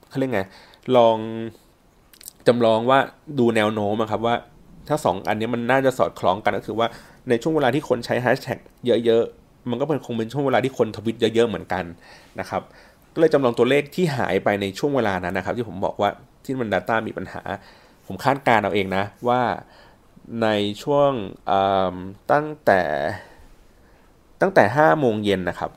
[0.08, 0.42] เขาเรียกไง
[0.96, 1.16] ลอง
[2.46, 2.98] จำลองว่า
[3.38, 4.34] ดูแนวโน้มครับว่า
[4.88, 6.88] ถ้า 2 อันนี้มันน่าจะสอดคล้องกันก็คือว่า
[7.28, 8.58] ในช่วงเวลาที่คนใช้แฮชแท็ก
[9.06, 9.24] เยอะ
[9.68, 11.84] มันก็เป็นคงเป็นช่วงเวลาที่คนทวิตเยอะๆเหมือนกัน
[12.40, 12.62] นะครับ
[13.14, 16.10] ก็เลยจำลองตัวเลขที่หายไปในช่วงเวลานั้นนะครับ ที่ผมบอกว่า
[16.44, 17.42] ที่มัน Data มีปัญหา
[18.06, 19.40] ผมคาดการเอาเองนะ ว่า
[20.42, 20.48] ใน
[20.82, 21.10] ช่วง
[22.32, 22.82] ตั้งแต่
[24.40, 25.70] ตั้งแต่ห้าโมงเย็นนะครับ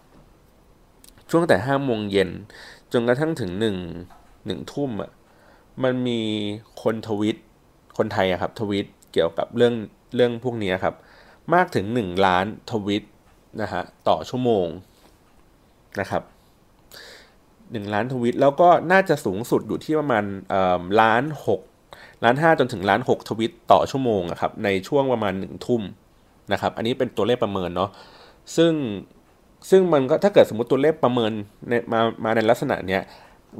[1.29, 2.29] ช่วงแต่ห้าโมงเย็น
[2.91, 3.77] จนกระทั่งถึงหนึ่ง
[4.45, 5.11] หนึ่งทุ่มอะ
[5.83, 6.21] มันมี
[6.81, 7.37] คนทวิต
[7.97, 9.73] คนไทยอะครับทวิตเกี่ยวกับเรื่อง
[10.15, 10.95] เรื่องพวกนี้ครับ
[11.53, 13.03] มากถึงหนึ่งล้านทวิต
[13.61, 14.67] นะฮะต่อชั่วโมง
[15.99, 16.23] นะครับ
[17.71, 20.23] หนึ่งล้านทวิต แล้วก็น่าจะสูงสุดอยู่ที่ประมาณ
[21.01, 21.61] ล้านหก
[22.23, 25.81] ล้านห้าจนถึงล้านหกทวิตต่อชั่วโมงครับในช่วงประมาณหนึ่งทุ่ม
[26.51, 27.89] นะครับ อันนี้เป็นตัวเลขประเมินเนาะ
[28.57, 28.73] ซึ่ง
[29.69, 31.31] ซึ่งมันก็ถ้าเกิดสมมติตัวเลขประเมิน
[31.69, 33.01] ในมามาในลักษณะเนี้ย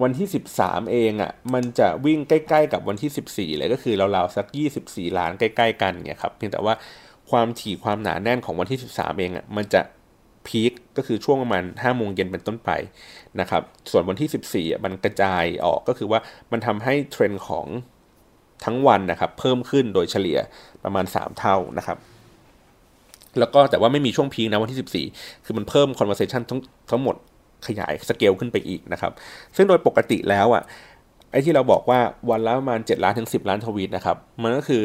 [0.02, 0.28] วันที่
[0.58, 4.46] 13 เองอะ่ะมันจะวิ่งใกล้ ๆ กับวันที่ 14 เลยก็คือราวๆสัก
[4.84, 6.74] 24 ล้านใกล้ ๆ กันเนี่ยครับเพียงแต่ว่า
[7.34, 9.82] ความถี่ความหนาแน่นของวันที่ 13 เองอะ่ะมันจะ
[10.48, 12.70] พีคก็คือช่วงประมาณ5โมงเย็นเป็นต้นไป
[13.40, 16.20] นะครับ ส่วนวันที่ 14อะมันกระจายออกก็คือว่า
[16.52, 17.66] มันทำให้เทรนด์ของ
[18.66, 20.40] ทั้งวันนะครับ เพิ่มขึ้นโดยเฉลี่ย
[20.84, 21.98] ประมาณ 3 เท่านะครับ
[23.40, 27.16] แล้วก็แต่ว่าไม่มีช่วงพีคนะวันที่ 14 คือมันเพิ่ม conversation ทั้งทั้งหมด
[27.68, 29.12] ขยายสเกลขึ้นไปอีกนะครับ
[29.56, 30.64] ซึ่งโดยปกติแล้วอะ
[31.32, 34.82] ไอ้ที่เราบอกว่าวันละประมาณ 7 ล้านถึง 10 ล้านทวีตนะครับ มันก็คือ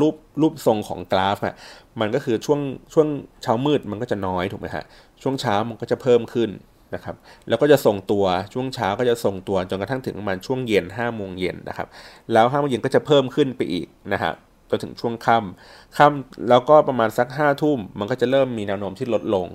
[0.00, 1.54] รูปรูปทรงของกราฟอะ
[2.00, 2.60] มันก็คือช่วง
[2.92, 3.06] ช่วง
[3.42, 4.84] เช้ามืดมันก็จะน้อยถูกไหมฮะ
[5.22, 6.50] ช่วงเช้ามันก็จะเพิ่มขึ้น
[6.94, 7.16] นะครับ
[7.48, 11.88] แล้วก็จะส่งตัวช่วงเช้าก็จะส่งตัวจนกระทั่งถึงประมาณช่วงเย็น5้าโมงเย็นนะครับ
[12.32, 14.32] แล้วห้าโมงเย็นก็จะเพิ่มขึ้นไปอีกนะฮะ
[14.70, 19.46] จนถึงช่วงค่ำค่ำแล้วก็ประมาณสักห้าทุ่มมันก็จะเริ่มมีแนวโน้มที่ลดลง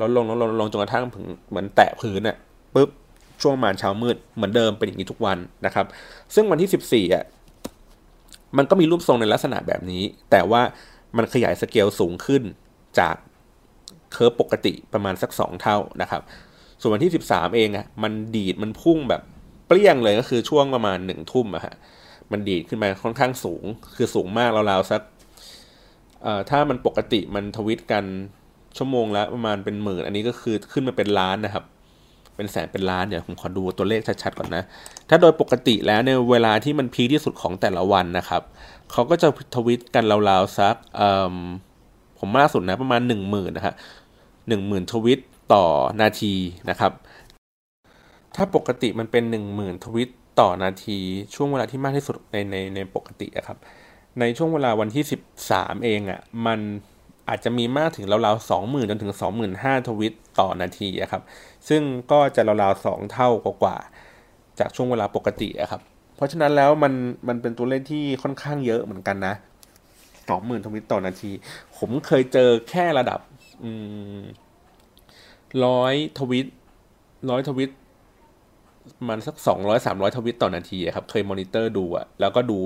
[0.00, 2.36] ลดลงลดลงลงจนกระทั่งถึงเหมือนแตะพื้นอะ
[2.74, 2.88] ปุ๊บ
[3.42, 5.86] ช่วงประมาณเช้ามืดเหมือนเดิมเป็นอย่างนี้ทุกวันนะครับ
[6.34, 7.24] ซึ่งวันที่ 14อะ
[8.56, 10.62] มันก็มีรูปทรงในลักษณะแบบนี้ แต่ว่า
[11.16, 12.42] มันขยายสเกลสูงขึ้น
[12.98, 13.16] จาก
[14.12, 16.22] เคอร์ฟปกติประมาณสัก 2 เท่านะครับ
[16.80, 19.22] ส่วนวันที่ 13 เองอะ่ะมันดีดมันพุ่งแบบ
[19.66, 21.74] เปรี้ยงเลยก็คือช่วงประมาณหนึ่งทุ่มอะฮะ
[22.32, 23.64] มันดีดขึ้นมาค่อนข้างสูง
[23.96, 25.02] คือสูงมากราวๆสัก
[26.22, 28.04] เอ่อถ้ามันปกติมันทวิตกัน
[28.76, 31.64] ชั่วโมงละประมาณเป็นหมื่น อันนี้ก็คือขึ้นมาเป็นล้านนะครับ
[32.40, 34.62] เป็นแสนเป็นล้านเดี๋ยวผมขอดูตัวเลขชัดๆก่อนนะ
[35.08, 38.42] ถ้าโดยปกติแล้วในเวลาที่มันพีที่สุดของแต่ละวันนะครับ
[38.92, 40.76] เขาก็จะทวิตกันราวๆสัก
[42.18, 43.74] ผมล่าสุดนะประมาณหนึ่งหมื่นนะฮะ
[44.48, 45.20] หนึ่งหมื่นทวิต
[45.54, 45.64] ต่อ
[46.02, 46.34] นาที
[46.70, 46.92] นะครับ
[48.36, 50.98] ถ้าปกติมันเป็นหนึ่งหมื่นทวิตต่อนาที
[51.34, 53.58] ช่วงเวลาที่มากที่สุดในในในปกติอะครับ
[54.20, 56.60] ในช่วงเวลาวันที่สิบสามเองอะ่ะมัน
[57.30, 61.22] อาจจะมีมากถึงราวๆสองหมื่นจนถึงสองหมื่นห้าทวิตต่อนาทีครับ
[61.68, 63.28] ซึ่งก็จะราวๆสองเท่า
[63.62, 63.76] กว่า
[64.58, 65.80] จากช่วงเวลาปกติครับ
[66.16, 66.92] เพราะฉะนั้นแล้วมัน
[67.28, 69.34] มันเป็นตัวเลขที่ค่อนข้างเยอะเหมือนกันนะ
[70.28, 71.30] สองหมื่นทวิตต่อนาที
[71.78, 73.20] ผมเคยเจอแค่ระดับ
[75.64, 76.46] ร้อยทวิต
[77.30, 77.70] ร้อยทวิต
[79.08, 82.58] มันสักสองร้อยสามร้อยทวิตต่อนาทีครับ เคยมอนิเตอร์ดูอะแล้วก็ดู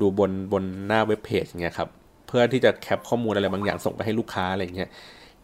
[0.00, 1.90] ดูบนบนหน้าเว็บเพจเงี้ยครับ
[2.36, 4.88] พื่อที่จะแคปข้อมูลอะไรบางอย่างส่งไปให้ลูกค้าอะไรเงี้ย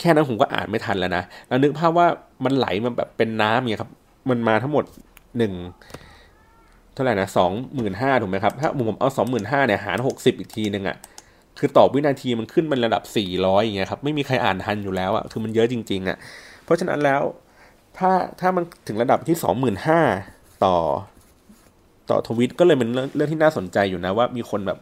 [0.00, 2.06] แค่นั้นผมก็อ่านไม่ทันแล้วนะแล้วนึกภาพว่า
[2.44, 3.90] มันไหลมาแบบเป็นน้ำเงี้ยครับ
[4.30, 4.84] มันมาทั้งหมด
[5.38, 5.52] หนึ่ง
[6.94, 10.96] เท่าไหร่นะสองหมื่นห้าถูกไหมครับ ถ้าผมเอาสองหมื่นห้าเนี่ยหารหกสิบอีกทีหนึ่งอะ
[11.58, 16.16] คือต่อวินาทีมันขึ้นเป็นระดับสี่ร้อยอย่างเงี้ยครับไม่มีใครอ่านทันอยู่แล้วอะคือมันเยอะจริง ๆอะ
[16.64, 17.22] เพราะฉะนั้นแล้ว
[17.98, 20.00] ถ้าถ้ามันถึงระดับที่สองหมื่นห้า
[20.64, 20.76] ต่อ
[22.10, 24.78] ต่อทวิตก็เลยเป็นเรื่องเรื่องที่น่าสนใจอยู่นะว่ามีคนแบบ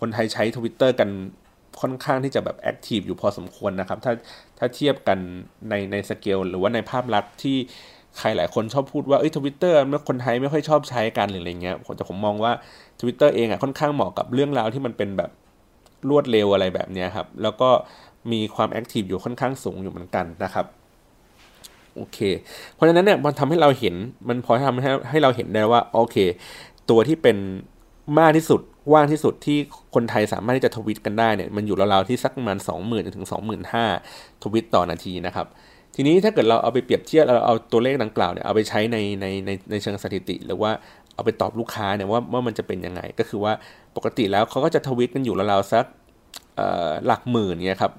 [0.00, 1.08] คนไทยใช้ทวิตเตอร์กัน
[1.80, 4.12] ค่อนข้างที่จะแบบ active อยู่พอสมควรนะครับ ถ้า
[4.58, 5.18] ถ้าเทียบกัน
[5.68, 7.56] ในในสเกลหรือว่าในภาพลักษณ์ที่
[8.18, 12.52] ใครหลายคนชอบพูดว่าเอ้ยทวิตเตอร์เมื่อคนไทยไม่ค่อยชอบใช้กันหรืออะไรเงี้ยผมแต่ผมมองว่า
[13.00, 15.30] ทวิตเตอร์เองอะค่อนข้างเหมาะกับเรื่องราวที่มันเป็นแบบ
[16.08, 17.70] รวดเร็วอะไรแบบนี้ครับ แล้วก็
[18.32, 20.66] มีความ active อยู่ค่อนข้างสูงอยู่เหมือนกันนะครับ
[21.96, 22.18] โอเค
[22.74, 23.94] เพราะฉะนั้นเนี่ยมันทำให้เราเห็น
[24.28, 26.16] มันพอทำให้ให้เราเห็นได้ว่าโอเค
[26.90, 27.36] ตัวที่เป็น
[28.18, 28.60] มากที่สุด
[28.92, 29.58] ว่างที่สุดที่
[29.94, 33.84] คนไทยสามารถที่จะทวิตกันได้เนี่ยมันอยู่ราวๆที่สักประมาณสองหมื่นถึงสองหมื่นห้า
[34.42, 35.46] ทวิตต่อนาทีนะครับ
[35.94, 40.70] ทีนี้ถ้าเกิดเราเอาไปเปรียบเทียบเราเอาตัวเลขดังกล่าวเนี่ยเอาไปใช้ในในในในเชิงสถิติ หรือว่า
[41.14, 43.52] เอาไปตอบลูกค้าเนี่ยว่าว่ามันจะเป็นยังไง ก็คือว่า
[43.96, 45.84] ปกติแล้วเขาก็จะทวิตกันอยู่ราวๆสัก
[47.06, 47.92] หลักหมื่นเนี่ยครับ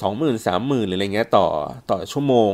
[0.00, 1.46] สองหมื่นสามหมื่นหรืออะไรเงี้ยต่อ
[1.90, 2.52] ต่อชั่วโมง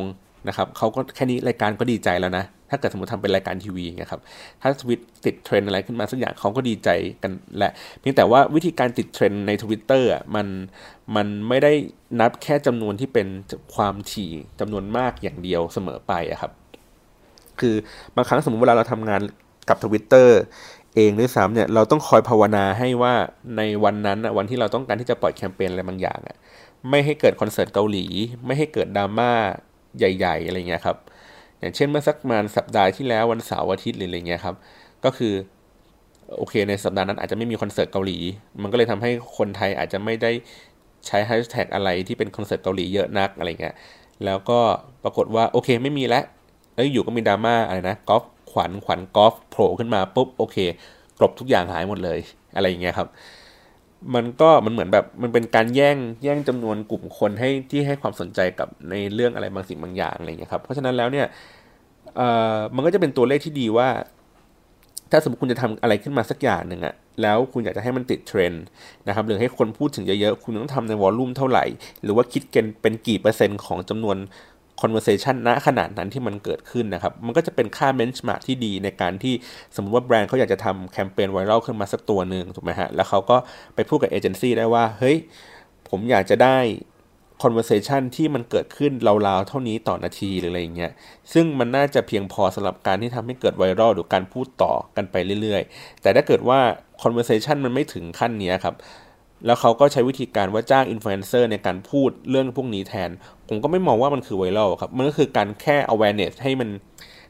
[0.48, 4.20] นะครับเขาก็แค่นี้รายการก็ดีใจแล้วนะ ถ้าเกิดสมมติทำเป็นรายการทีวีนะครับ
[4.62, 6.88] ถ้าทวิตติดเทรนอะไรขึ้นมาสักอย่างเขาก็ดีใจ
[7.22, 10.46] กันแหละเพียงแต่ว่าวิธีการติดเทรนในทวิตเตอร์อะมัน
[11.16, 11.72] มันไม่ได้
[12.20, 13.26] นับแค่จำนวนที่เป็น
[13.74, 14.30] ความถี่
[14.60, 16.52] จำนวนมากอย่างเดียวเสมอไปอะครับ
[17.60, 17.74] คือ
[18.16, 19.20] บางครั้งสมมติเวลาเราทำงาน
[19.68, 20.38] กับทวิตเตอร์
[20.96, 23.14] เองด้วยซ้ำเนี่ยเราต้องคอยภาวนาให้ว่า
[23.56, 26.36] ในวันนั้นวันที่เราต้องการที่จะปล่อยแคมเปญอะไรบางอย่างอะ
[26.90, 28.06] ไม่ให้เกิดคอนเสิร์ตเกาหลี
[28.46, 29.30] ไม่ให้เกิดดราม่า
[29.98, 30.96] ใหญ่ ๆ อะไรเงี้ยครับ
[31.60, 34.54] อย่างเช่นเมื่อสักประมาณสัปดาห์ที่แล้ววันเสาร์อาทิตย์หรืออะไรเงี้ยครับ
[35.04, 35.34] ก็คือ
[36.36, 38.18] โอเคในสัปดาห์นั้นอาจจะไม่มีคอนเสิร์ตเกาหลี
[38.62, 40.30] มันก็เลยทำให้คนไทยอาจจะไม่ได้
[41.06, 43.74] ใช้แฮชแท็กอะไรที่เป็นคอนเสิร์ตเกาหลีเยอะนักอะไรเงี้ย
[44.24, 44.58] แล้วก็
[45.04, 46.24] ปรากฏว่าโอเคไม่มีแล้ว
[46.74, 50.56] แล้วอยู่ก็มีดราม่าอะไรนะกอล์ฟขวัญขวัญกอล์ฟโผล่ขึ้นมาปุ๊บโอเค
[51.18, 52.18] กลบทุกอย่างหายหมดเลย
[52.54, 53.08] อะไรอย่างเงี้ยครับ
[54.14, 61.26] มันก็มันเหมือนแบบมันเป็นการแย่งแย่งจำนวนกลุ่มคนให้ที่ให้ความสนใจกับในเรื่องอะไรบางสิ่งบางอย่างอะไรอย่างนี้ครับเพราะฉะนั้นแล้วเนี่ย
[62.16, 63.88] เอ่อมันก็จะเป็นตัวเลขที่ดีว่า
[65.10, 68.64] ถ้าสมมติคุณจะทำอะไรขึ้นมาสักอย่างหนึ่งอะแล้วคุณอยากจะให้มันติดเทรนด์
[69.08, 71.64] นะครับหรือให้คนพูดถึงเยอะๆคุณต้องทำในวอลลุ่มเท่าไหร่
[72.02, 74.16] หรือว่าคิดกันเป็นกี่เปอร์เซ็นต์ของจำนวน
[74.82, 79.34] conversation ณขนาดนั้นที่มันเกิดขึ้นนะครับ มันก็จะเป็นค่า benchmark ที่ดีในการที่
[79.74, 83.36] สมมติว่าแบรนด์เขาอยากจะทำแคมเปญ viral ขึ้นมาสักตัวหนึ่งถูกไหมฮะ แล้วเขาก็
[83.74, 85.16] ไปพูดกับเอเจนซี่ได้ว่า เฮ้ย
[85.88, 86.58] ผมอยากจะได้
[87.42, 88.92] conversation ที่มันเกิดขึ้น
[89.26, 90.92] ราวๆเท่านี้ต่อนาทีหรืออะไรอย่างเงี้ย
[91.32, 96.60] ซึ่งมันน่าจะเพียงพอสำหรับการที่ทำให้เกิด viral หรือการพูดต่อกันไปเรื่อยๆ แต่ถ้าเกิดว่า
[97.02, 98.76] conversation มันไม่ถึงขั้นนี้ครับ
[99.46, 103.10] แล้วเขาก็ใช้วิธีการว่าจ้างอินฟลูเอนเซอร์ในการพูดเรื่องพวกนี้แทน
[103.50, 106.68] ผมก็ไม่มองว่ามันคือ viral ครับ มันก็คือการแค่ awareness ให้มัน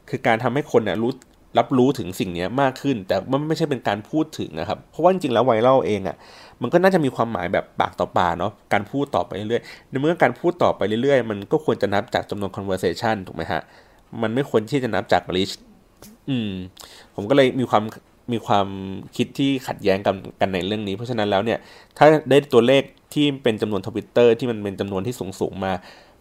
[0.09, 1.13] คือการทำให้คนเนี่ยรู้
[1.59, 6.17] รับรู้ถึงสิ่งนี้มากขึ้น แต่มันไม่ใช่เป็นการพูดถึงนะครับ เพราะว่าจริงๆแล้วไวรัลเองอะ่ะ
[6.63, 13.61] มันก็น่าจะมีความหมายแบบปากต่อปากเนาะการพูดต่อไปเรื่อยๆในเมื่อการพูดต่อไปเรื่อยๆ มันก็ควรจะนับจากจำนวน conversation ถูกไหมฮะ
[14.23, 15.55] มันไม่ควรที่จะนับจาก reach
[16.29, 16.51] อืม
[17.15, 17.83] ผมก็เลยมีความ
[18.33, 18.67] มีความ
[19.17, 21.59] คิดที่ขัดแย้งกันกันในเรื่องนี้ เพราะฉะนั้นแล้วเนี่ย
[21.99, 22.83] ถ้าได้ตัวเลข
[23.15, 25.73] ที่เป็นจำนวนทวิตเตอร์ที่มันเป็นจำนวนที่สูงสูงมา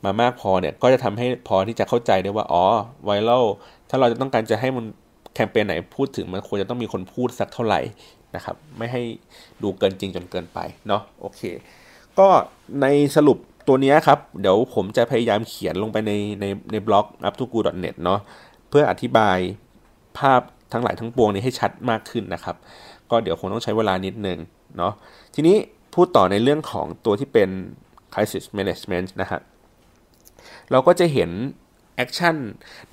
[0.06, 2.66] มามากพอเนี่ยก็จะทำให้พอที่จะเข้าใจได้ว่าอ๋อ
[3.06, 3.46] ไวรัล
[3.90, 4.86] ถ้าเราจะต้องการจะให้มัน
[5.34, 7.80] แคมเปญไหนพูดถึงมันควรจะต้องมีคนพูดสักเท่าไหร่
[8.36, 9.02] นะครับ ไม่ให้
[9.62, 11.42] ดูเกินจริงจนเกินไปเนาะโอเค
[12.20, 12.28] ก็
[12.82, 18.20] ในสรุปตัวนี้ครับ เดี๋ยวผมจะพยายามเขียนลงไปในในในบล็อก up to go net เนาะ
[18.70, 19.38] เพื่ออธิบาย
[20.18, 20.42] ภาพ
[20.74, 22.56] ทั้งหลายทั้งปวงนี้ให้ชัดมากขึ้นนะครับ
[23.10, 24.38] ก็เดี๋ยวคงต้องใช้เวลานิดนึง
[24.78, 24.94] เนาะ
[25.36, 25.58] ทีนี้
[25.94, 27.50] พูดต่อในเรื่องของตัวที่เป็น
[28.14, 29.40] crisis management นะฮะ
[30.72, 31.30] เราก็จะเห็น
[31.96, 32.36] action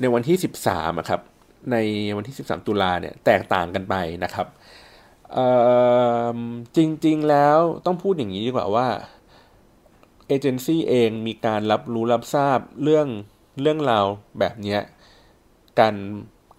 [0.00, 0.36] ในวันที่
[0.68, 1.20] 13ครับ
[1.72, 1.76] ใน
[2.16, 4.46] วันที่ 13 ตุลาเนี่ยแตกต่างกันไปนะครับ
[6.76, 8.88] จริงๆแล้วต้องพูดอย่างนี้ดีกว่าว่า
[10.28, 13.06] เอเจนซี่เองมีการรับรู้รับทราบเรื่อง
[13.60, 14.06] เรื่องราว
[14.38, 14.78] แบบนี้
[15.78, 15.94] กัน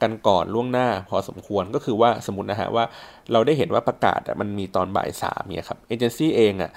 [0.01, 2.85] กันก่อนล่วงหน้าพอสมควรก็คือว่าสมมตินะฮะว่า
[3.31, 6.71] เราได้เห็นว่าประกาศมันมีตอนบ่ายสามเนี่ยครับเอเจนซี่เองอะ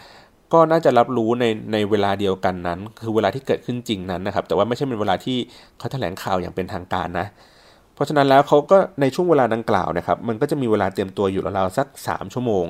[0.53, 5.37] ก็น่าจะรับรู้ในในเวลาเดียวกันนั้น คือเวลาที่เกิดขึ้นจริงนั้นนะครับ แต่ว่าไม่ใช่เป็นเวลาที่
[5.79, 7.27] เขาแถลงข่าวอย่างเป็นทางการนะ
[7.95, 12.67] เพราะฉะนั้นแล้วเขาก็ในช่วงเวลาดังกล่าวนะครับ มันก็จะมีเวลาเตรียมตัวอยู่ราวๆสักสามชั่วโมง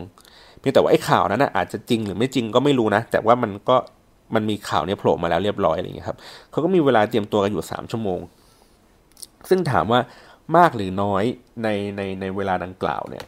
[0.59, 3.77] เพียงแต่ว่าไอ้ข่าวนั้นนะอาจจะจริงหรือไม่จริงก็ไม่รู้นะ แต่ว่ามันก็
[4.35, 6.19] มันมีข่าวนี้โผล่มาแล้วเรียบร้อยอะไรอย่างเงี้ครับ
[6.51, 8.21] เขาก็มีเวลาเตรียมตัวกันอยู่สามชั่วโมง
[9.49, 10.01] ซึ่งถามว่า
[10.57, 11.25] มากหรือน้อย
[11.63, 13.25] ในในในเวลาดังกล่าวเนี่ย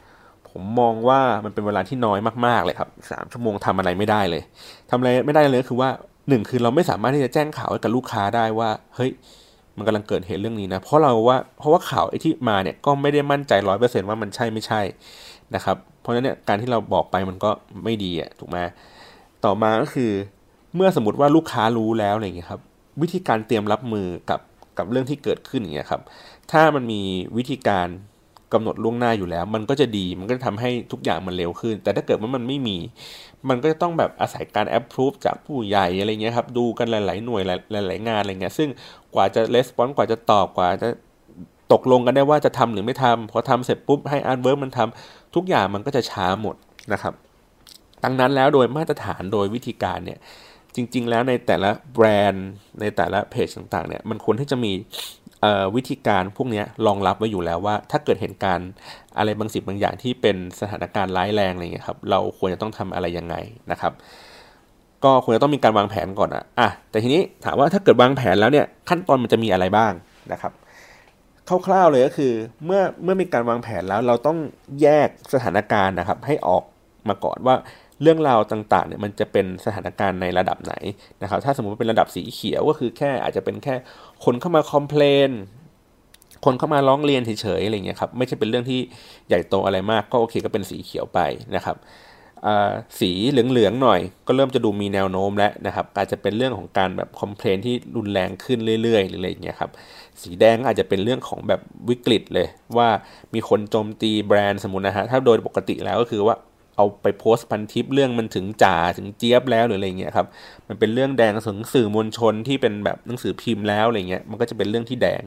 [0.52, 4.42] ผมมองว่ามันเป็นเวลาที่น้อยมากๆเลยครับสามชั่วโมงทำอะไรไม่ได้เลย
[4.90, 5.90] ทำอะไรไม่ได้เลยคือว่า
[6.28, 9.10] หนึ่งคือเราไม่สามารถที่จะแจ้งข่าวให้กับลูกค้าได้ว่า เฮ้ย
[9.76, 14.80] มันกำลังเกิดเหตุเรื่องนี้นะ เพราะเราว่าเพราะว่าข่าวไอ้ที่มาเนี่ยก็ไม่ได้มั่นใจร้อยเปอร์เซ็นต์ว่ามันใช่ไม่ใช่
[15.54, 17.50] นะครับ เพราะฉะนั้นเนี่ยการที่เราบอกไปมันก็
[17.84, 18.56] ไม่ดีอะถูกไหม
[19.44, 20.10] ต่อมาก็คือ
[20.74, 22.60] เมื่อสมมติว่าลูกค้ารู้แล้วอะไรอย่างเงี้ยครับ
[23.02, 24.40] วิธีการเตรียมรับมือกับ
[24.78, 26.02] กับเรื่องที่เกิดขึ้นอย่างเงี้ยครับ
[26.52, 27.02] ถ้ามันมี
[27.36, 27.86] วิธีการ
[28.54, 32.76] กำหนดล่วงหน้าอยู่แล้ว มันก็จะดีมันก็จะทำให้ทุกอย่างมันเร็วขึ้น แต่ถ้าเกิดว่ามันไม่มี
[33.48, 38.68] มันก็จะต้องแบบอาศัยการ approve จากผู้ใหญ่อะไรเงี้ยครับดูกันหลาย ๆ หน่วยหลาย ๆ งานอะไรเงี้ยซึ่ง
[39.14, 40.88] กว่าจะ response กว่าจะตอบกว่าจะ
[41.72, 46.56] ตกลงกันได้ว่าจะทำหรือไม่ทำพอทำเสร็จปุ๊บให้ artwork มันทำทุกอย่างมันก็จะช้าหมด
[46.92, 47.14] นะครับ
[48.04, 50.18] ดังนั้นแล้วโดยมาตรฐานโดยวิธีการเนี่ย
[50.74, 52.48] จริง ๆ แล้วในแต่ละแบรนด์
[52.80, 54.72] ในแต่ละเพจต่างๆเนี่ยมันควรที่จะมี
[55.76, 58.70] วิธีการพวกนี้รองรับไว้อยู่แล้วว่า ถ้าเกิดเหตุการณ์
[59.18, 63.34] อะไรบางสิ่งบางอย่างที่เป็นสถานการณ์ร้ายแรงอะไรเงี้ยครับเราควรจะต้องทำอะไรยังไง
[63.70, 63.92] นะครับ
[65.04, 69.92] ก็ควรจะต้องมีการวางแผนก่อนอะอะแต่ทีนี้ถามว่าถ้าเกิดวางแผนแล้วเนี่ยขั้นตอนมันจะมีอะไรบ้าง
[70.32, 70.52] นะครับ
[71.66, 72.32] คร่าวๆเลยก็คือ
[72.64, 74.38] เมื่อเมื่อมีการวางแผนแล้วเราต้อง
[74.82, 76.64] แยกสถานการณ์นะครับ ให้ออก
[77.08, 77.54] มาก่อนว่า
[78.02, 80.74] เรื่องราวต่างๆเนี่ยมันจะเป็นสถานการณ์ในระดับไหน
[81.22, 83.74] นะครับถ้าสมมติเป็นระดับสีเขียวก็คือแค่อาจจะเป็นแค่
[84.24, 85.30] คนเข้ามาคอมเพลน
[86.44, 88.80] คนเข้ามาร้องเรียนเฉยๆอะไรเงี้ยครับไม่ใช่เป็นเรื่องที่
[89.28, 91.20] ใหญ่โตอะไรมากก็โอเคก็เป็นสีเขียวไป
[91.56, 91.76] นะครับ
[93.00, 99.70] สีเหลืองๆหน่อย ก็เริ่มจะดูมีแนวโน้มแล้วนะครับ อาจจะเป็นเรื่องของการแบบคอมเพลนที่รุนแรงขึ้นเรื่อยๆหรืออะไรอย่างเงี้ยครับ
[100.22, 102.88] สีแดงอาจจะเป็นเรื่องของแบบวิกฤตเลย ว่า
[103.34, 106.36] มีคนโจมตีแบรนด์สมมตินะฮะถ้าโดยปกติแล้วก็คือว่า
[106.76, 110.26] เอาไปโพสต์พันทิปเรื่องมันถึงจ่าถึงเจี๊ยบแล้วหรืออะไรเงี้ยครับ
[110.68, 115.22] มันเป็นเรื่องแดงถึงสื่อมวลชนที่เป็นแบบหนังสือพิมพ์แล้วอะไรเงี้ยมันก็จะเป็นเรื่องที่แดง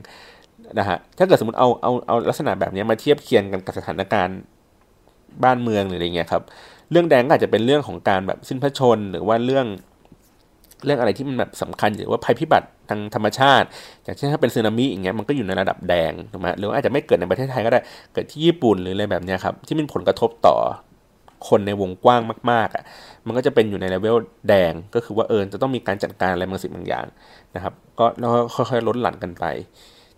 [0.79, 4.38] นะฮะถ้าเกิดสมมติเอาเอาเอาลักษณะแบบนี้มาเทียบเคียงกันกับสถานการณ์
[5.43, 6.43] บ้านเมืองหรืออะไรเงี้ยครับ
[6.91, 9.65] เรื่องแดงอาจจะเป็นเรื่องของการแบบสิ้นพระชนหรือว่าเรื่อง
[10.86, 13.67] เรื่องอะไรที่มันแบบสำคัญหรือว่าภัยพิบัติทางธรรมชาติ
[14.03, 17.79] อย่างเช่นถ้าเป็นสึนามิอย่างเงี้ยมันก็อยู่ในระดับแดงถูกไหมหรืออาจจะไม่เกิดในประเทศไทยก็ได้
[18.13, 20.55] เกิดที่ญี่ปุ่นหรืออะไรแบบนี้ครับที่มีผลกระทบต่อ
[21.50, 22.21] คนในวงกว้าง
[22.52, 22.84] มากๆอะ
[23.26, 24.17] มันก็จะเป็นอยู่ในเลเวล
[24.50, 27.06] แดงก็คือว่าเออจะต้องมีการจัดการอะไรบางสิ่งบางอย่าง
[27.56, 29.45] นะครับ ก็แล้วค่อยๆลดหลั่นกันไป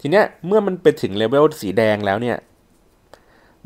[0.02, 2.38] ทีเนี้ยเมื่อมันไปถึงเลเวลสีแดงแล้วเนี่ย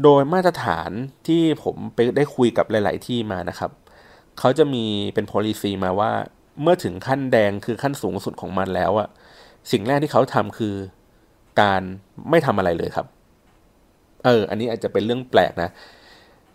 [0.04, 0.92] โดยมาตรฐาน
[1.28, 3.72] ที่ผมไปได้คุยกับหลาย ๆ ที่มานะครับ
[4.40, 6.12] เขาจะมีเป็น policy มาว่า
[6.62, 9.08] เมื่อถึงขั้นแดงคือขั้นสูงสุดของมันแล้วอะ
[9.72, 10.76] สิ่งแรกที่เขาทำคือ
[11.62, 11.82] การ
[12.30, 13.08] ไม่ทำอะไรเลยครับ
[14.26, 15.70] เออ อันนี้อาจจะเป็นเรื่องแปลกนะ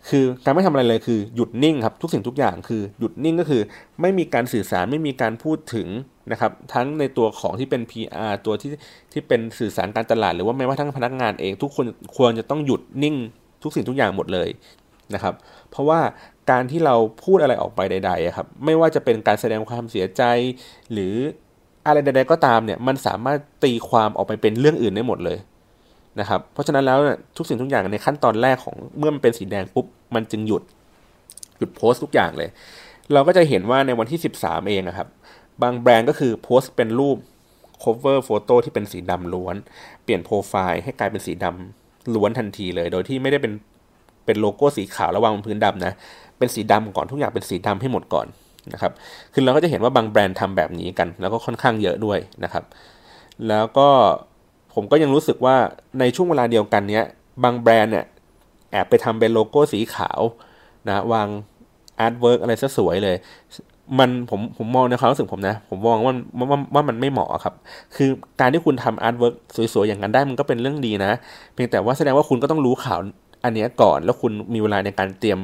[0.09, 3.61] คือการไม่ทำอะไรเลยคือหยุดนิ่งครับทุกสิ่งทุกอย่างคือหยุดนิ่งก็คือ
[4.01, 5.87] ไม่มีการสื่อสารไม่มีการพูดถึง
[6.31, 8.71] นะครับทั้งในตัวของที่เป็น PR ตัวที่
[9.11, 11.85] ที่เป็นสื่อสารการตลาด หรือว่าแม้ว่าทั้งพนักงานเอง ทุกคน
[12.17, 13.15] ควรจะต้องหยุดนิ่ง
[13.63, 14.49] ทุกสิ่งทุกอย่างหมดเลย
[15.13, 15.33] นะครับ
[15.71, 15.99] เพราะว่า
[16.51, 20.23] การที่เราพูดอะไรออกไปใดๆครับไม่ว่าจะเป็นการแสดงความเสียใจ
[20.93, 21.13] หรือ
[21.85, 25.37] อะไรใด ๆ ก็ตามเนี่ยมันสามารถตีความออกไปเป็นเรื่องอื่นได้หมดเลย
[26.19, 26.99] นะครับ เพราะฉะนั้นแล้ว
[27.37, 30.63] ทุกสิ่งทุกอย่างในขั้นตอนแรกของเมื่อมันเป็นสีแดงปุ๊บมันจึงหยุด
[31.57, 32.49] หยุดโพสต์ทุกอย่างเลย
[33.13, 35.07] เราก็จะเห็นว่าในวันที่ 13 เองนะครับ
[35.61, 37.17] บางแบรนด์ก็คือโพสต์เป็นรูป
[37.83, 39.55] cover โฟโต้ที่เป็นสีดำล้วน
[40.03, 43.53] เปลี่ยนโปรไฟล์ให้กลายเป็นสีดำล้วนทันทีเลย โดยที่ไม่ได้เป็น
[44.25, 45.93] เป็นโลโก้สีขาวแล้ววางบนพื้นดำนะ
[46.37, 48.27] เป็นสีดำก่อนทุกอย่างเป็นสีดำให้หมดก่อน
[48.73, 48.91] นะครับ
[49.33, 52.63] คือเราก็จะเห็นว่าบางแบรนด์ทำแบบนี้กัน แล้วก็ค่อนข้างเยอะด้วยนะครับ
[53.47, 53.89] แล้วก็
[54.79, 55.55] ผมก็ยังรู้สึกว่า
[55.99, 57.05] ในช่วงเวลาเดียวกันเนี้ย
[57.43, 58.05] บางแบรนด์เนี่ย
[58.71, 60.19] แอบไปทำเป็นโลโก้สีขาว
[60.89, 61.27] นะวาง
[61.99, 63.15] artwork อะไรซะสวยเลย
[63.99, 66.13] มันผมผมมองในความรู้สึกผมนะ ผมมองว่า
[66.49, 67.53] ว่าว่ามันไม่เหมาะครับ
[67.95, 68.09] คือ
[68.39, 69.35] การที่คุณทำ artwork
[69.73, 71.11] สวยๆ อย่างนั้นได้มันก็เป็นเรื่องดีนะ
[71.53, 72.99] เพียงแต่ว่าแสดงว่าคุณก็ต้องรู้ข่าว
[73.43, 75.39] อันนี้ก่อน แล้วคุณมีเวลาในการเตรียม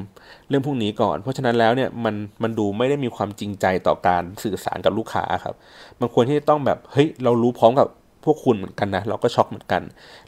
[0.50, 5.56] เรื่องพวกนี้ก่อน เพราะฉะนั้นแล้วเนี่ยมันมันดูไม่ได้มีความจริงใจต่อการสื่อสารกับลูกค้าครับ
[6.00, 7.88] มันควรที่จะต้องแบบเฮ้ยเรารู้พร้อมกับ
[8.26, 9.82] พวกคุณเหมือนกันนะ เราก็ช็อกเหมือนกัน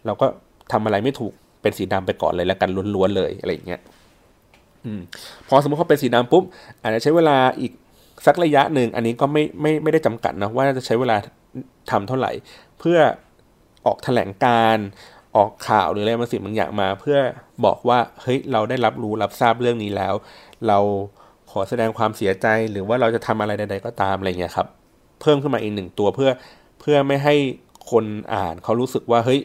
[0.06, 0.26] เราก็
[0.72, 3.82] ทำอะไรไม่ถูกเป็นสีดำไปก่อนเลยแล้วกันล้วนๆเลยอะไรอย่างเงี้ย
[4.86, 5.02] อืม
[5.48, 6.44] พอสมมติเขาเป็นสีดำปุ๊บ
[6.82, 7.72] อาจจะใช้เวลาอีก
[8.26, 11.16] สักระยะหนึ่งอันนี้ก็ไม่ไม่ไม่ได้จำกัดนะว่าจะใช้เวลา
[11.92, 12.32] ทำเท่าไหร่
[12.80, 13.00] เพื่อ
[13.86, 14.78] ออกแถลงการ
[15.36, 17.18] ออกข่าวหรืออะไรบางสิ่งบางอย่างมา เพื่อ
[17.66, 20.14] บอกว่าเฮ้ยเราได้รับรู้รับทราบเรื่องนี้แล้ว
[20.68, 20.80] เรา
[21.52, 24.68] ขอแสดงความเสียใจหรือว่าเราจะทำอะไรใด ๆ ก็ตามอะไรเงี้ยครับ
[25.22, 26.30] เพิ่มขึ้นมาอีกหนึ่งตัวเพื่อ
[26.80, 27.36] เพื่อไม่ให้
[27.92, 29.42] คนอ่านเขารู้สึกว่าเฮ้ย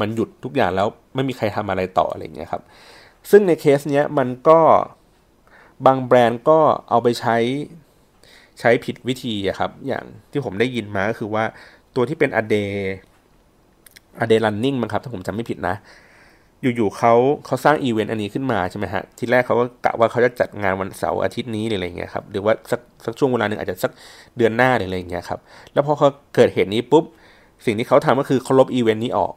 [0.00, 2.62] มันหยุดทุกอย่างแล้วไม่มีใครทำอะไรต่ออะไรเงี้ยครับ
[3.30, 4.60] ซึ่งในเคสเนี้ยมันก็
[5.86, 6.58] บางแบรนด์ก็
[6.90, 7.36] เอาไปใช้
[8.60, 11.44] ใช้ผิดวิธีครับ อย่างที่ผมได้ยินมาก็คือว่า
[11.96, 12.56] ตัวที่เป็น a day
[14.18, 15.74] a day running มั้งครับ ถ้าผมจำไม่ผิดนะ
[16.62, 17.14] อยู่ๆเขา
[17.46, 23.92] เขาสร้างอีเวนต์อันนี้ขึ้นมาใช่ไหมฮะ ทีแรกเขาก็กะว่าเขาจะจัดงานวันเสาร์อาทิตย์นี้หรืออะไรเงี้ยครับ หรือว่าสักสักช่วงเวลาหนึ่งอาจจะสัก
[24.36, 25.38] เดือนหน้าหรืออะไรเงี้ยครับ
[25.72, 27.04] แล้วพอเขาเกิดเหตุนี้ปุ๊บ
[27.66, 29.32] สิ่งที่เขาทำก็คือเขาลบอีเวนต์นี้ออก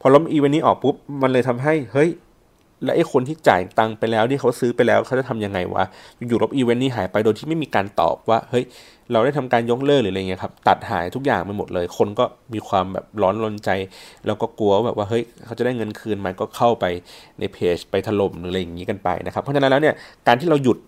[0.00, 2.10] พอลบอีเวนต์นี้ออกปุ๊บ มันเลยทำให้เฮ้ย
[2.84, 5.84] แล้วไอ้คนที่จ่ายตังค์ไปแล้วที่เขาซื้อไปแล้วเขาจะทำยังไงวะ
[6.28, 8.64] อยู่ๆลบอีเวนต์นี้หายไปโดยที่ไม่มีการตอบว่า เฮ้ย
[9.12, 13.70] เราได้ทำการยกเลิกหรืออะไรเงี้ยครับ ตัดหายทุกอย่างไปหมดเลย คนก็มีความแบบร้อนรนใจ
[14.26, 16.84] แล้วก็กลัวแบบว่า เฮ้ย เขาจะได้เงินคืนมันก็เข้าไป
[17.38, 19.94] ในเพจไปถล่มหรืออะไรอย่างนี้กันไปนะครับ เพราะฉะนั้นแล้วเนี่ย
[20.26, 20.78] การที่เราหยุด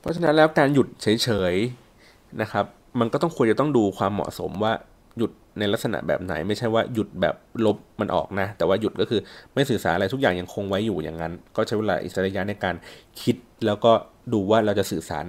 [0.00, 2.64] เพราะฉะนั้นแล้วการหยุดเฉยๆนะครับ
[3.00, 4.72] มันก็ต้องควรจะต้องดูความเหมาะสมว่า
[5.18, 7.34] หยุด ในลักษณะแบบไหน ไม่ใช่ว่าหยุดแบบ
[7.66, 9.20] ลบมันออกนะ แต่ว่าหยุดก็คือ
[9.54, 12.74] ไม่สื่อสารอะไรทุกอย่างยังคงไว้อยู่อย่างนั้น ก็ใช้เวลาอิสระยะในการ
[13.22, 13.92] คิด แล้วก็
[14.32, 15.26] ดูว่าเราจะสื่อสาร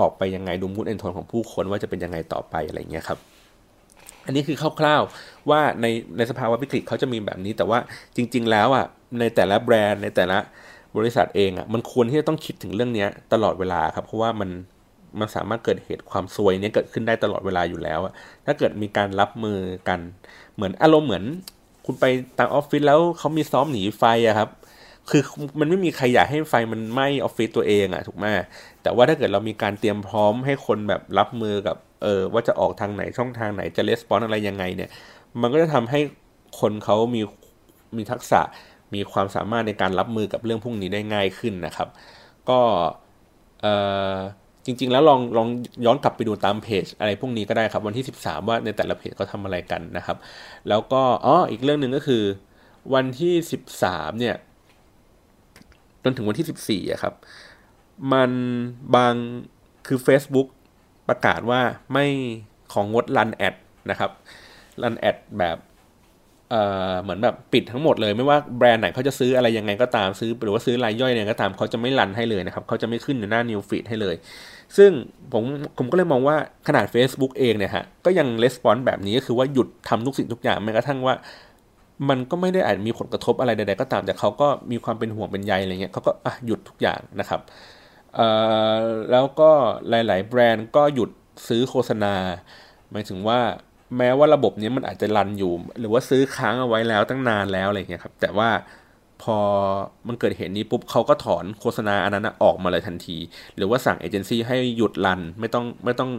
[0.00, 3.18] ออกไปยังไงดูมูดเอนโทนของผู้คนว่าจะเป็นยังไงต่อไปอะไรเงี้ยครับ
[4.26, 7.78] อันนี้คือคร่าวๆว่าในในสภาวะวิกฤตเขาจะมีแบบนี้แต่ว่า
[8.16, 8.86] จริง ๆ แล้วอะ
[9.20, 10.38] ในแต่ละแบรนด์ในแต่ละ
[10.96, 14.50] บริษัทเองอะมันควรที่จะต้องคิดถึงเรื่องนี้ตลอดเวลาครับเพราะว่ามัน
[15.18, 18.00] มันสามารถเกิดเหตุความซวยนี้เกิดขึ้นได้ตลอดเวลาอยู่แล้ว
[18.46, 20.00] ถ้าเกิดมีการรับมือกัน
[20.54, 21.24] เหมือนอารมณ์เหมือน
[21.86, 22.04] คุณไป
[22.38, 24.50] ตามออฟฟิศแล้วเขามีซ้อมหนีไฟอะครับ
[25.10, 25.22] คือ
[25.60, 28.24] มันไม่มีใครอยากให้ไฟมันไหม้ออฟฟิศตัวเองอะถูกไหม
[28.82, 34.90] แต่ว่าถ้าเกิดเรามีการเตรียมพร้อมให้คนแบบรับมือกับ เออว่าจะออกทางไหนช่องทางไหนจะレスปอนอะไรยังไงเนี่ย
[35.40, 36.00] มันก็จะทำให้
[36.60, 37.22] คนเขามี
[37.96, 38.40] มีทักษะ
[38.94, 41.88] มีความสามารถในการรับมือกับเรื่องพวกนี้ได้ง่ายขึ้นนะครับ
[42.48, 42.60] ก็
[43.62, 43.66] เอ
[44.12, 44.16] อ
[44.64, 45.48] จริง ๆ แล้วลองลอง
[45.86, 50.16] ย้อนกลับไปดูตามเพจอะไรพวกนี้ก็ได้ครับวันที่ 13 ว่าในแต่ละเพจเขาทาอะไรกันนะครับ
[50.68, 52.22] แล้วก็อ๋ออีกเรื่องหนึ่งก็คือ
[52.94, 53.34] วันที่
[53.76, 54.36] 13 เนี่ย
[56.04, 57.14] จนถึงวันที่ 14อะครับ
[58.12, 58.30] มัน
[58.94, 59.14] บาง
[59.86, 60.48] คือ Facebook
[61.08, 61.60] ประกาศว่า
[61.92, 62.06] ไม่
[62.72, 63.54] ของงดรันแอด
[63.90, 64.10] นะครับ
[64.82, 65.56] รันแอดแบบ
[66.50, 74.14] เอ่อเหมือนแบบปิดทั้งหมดเลยไม่ว่าแบรนด์ไหนเขาจะซื้ออะไรยังไงก็ตามซื้อ หรือว่าซื้อรายย่อยเนี่ยก็ตามเขาจะไม่รันให้เลยนะครับเขาจะไม่ขึ้นในหน้า New Feed ให้เลย
[74.76, 74.90] ซึ่ง
[75.32, 75.42] ผม
[75.78, 76.36] ผมก็เลยมองว่า
[76.68, 81.14] ขนาด Facebook เองเนี่ยฮะก็ยังレスปอนส์แบบนี้ก็คือว่าหยุดทำทุกสิ่งทุกอย่างแม้กระทั่งว่า
[82.08, 87.40] มันก็ไม่ได้อาจมีผลกระทบอะไรใดๆก็ตาม แต่เขาก็มีความเป็นห่วงเป็นใยอะไรเงี้ยเขาก็อะหยุดทุกอย่างนะครับ
[89.12, 89.50] แล้วก็
[89.88, 91.10] หลาย ๆ แบรนด์ก็หยุด
[91.48, 92.14] ซื้อโฆษณา
[92.92, 93.40] หมายถึงว่า
[93.98, 98.48] แม้ว่าระบบนี้มันอาจจะ run อยู่ หรือว่าซื้อค้างเอาไว้แล้วตั้งนานแล้วอะไรเงี้ยครับ แต่ว่า
[99.22, 99.38] พอ
[100.08, 103.18] มันเกิดเหตุนี้ปุ๊บเขาก็ถอนโฆษณาอันนั้นออกมาเลยทันที
[103.56, 106.10] หรือว่าสั่งเอเจนซี่ให้หยุด run ไม่ต้องไม่ต้อง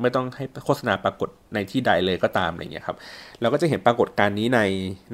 [0.00, 2.96] ไม่ต้องให้โฆษณาปรากฏในที่ใดเลยก็ตามอะไรเงี้ยครับ
[3.40, 4.60] เราก็จะเห็นปรากฏการณ์นี้ใน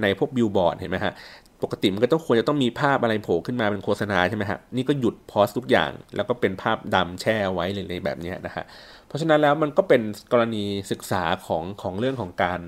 [0.03, 1.14] ในพวกบิลบอร์ดเห็นไหมฮะ
[1.62, 8.64] ปกติมันก็ต้องควรจะต้องมีภาพอะไรโผล่ขึ้นมาเป็นโฆษณาใช่ไหมฮะนี่ก็หยุด pause ทุกอย่าง แล้วก็เป็นภาพดำแช่ไว้เลยแบบนี้นะฮะ
[9.11, 12.61] เพราะฉะนั้นแล้วมันก็เป็นกรณีศึกษาของของเรื่องของการ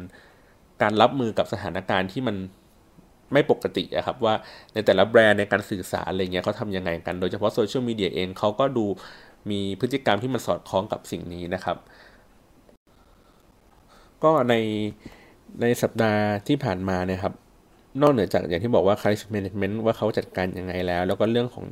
[0.82, 2.36] การรับมือกับสถานการณ์ที่มัน
[3.32, 4.34] ไม่ปกติอะครับว่า
[4.74, 8.86] ในแต่ละแบรนด์ในการสื่อสารอะไรเงี้ยเขาทำยังไงกัน โดยเฉพาะโซเชียลมีเดียเองเขาก็ดู
[9.50, 11.76] มีพฤติกรรมที่มันสอดคล้องกับสิ่งนี้นะครับ
[14.24, 14.54] ก็ใน
[15.60, 17.34] ในสัปดาห์ที่ผ่านมาเนี่ยครับ
[18.00, 21.66] นอกเหนือจากอย่างที่บอกว่า crisis management ว่าเขาจัดการยังไงแล้ว แล้วก็เรื่องของ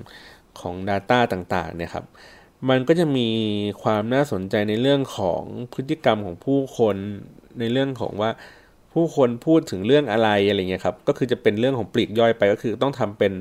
[0.61, 2.05] ของ Data ต่างๆเนี่ยครับ
[2.69, 3.29] มันก็จะมี
[3.83, 5.43] ความน่าสนใจในเรื่องของ
[5.73, 6.97] พฤติกรรมของผู้คน
[7.61, 8.31] ในเรื่องของว่า
[8.93, 13.33] ผู้คนพูดถึงเรื่องอะไรอะไรเงี้ยครับ ก็คือจะเป็นเรื่องของปลีกย่อยไปก็คือต้องทำเป็น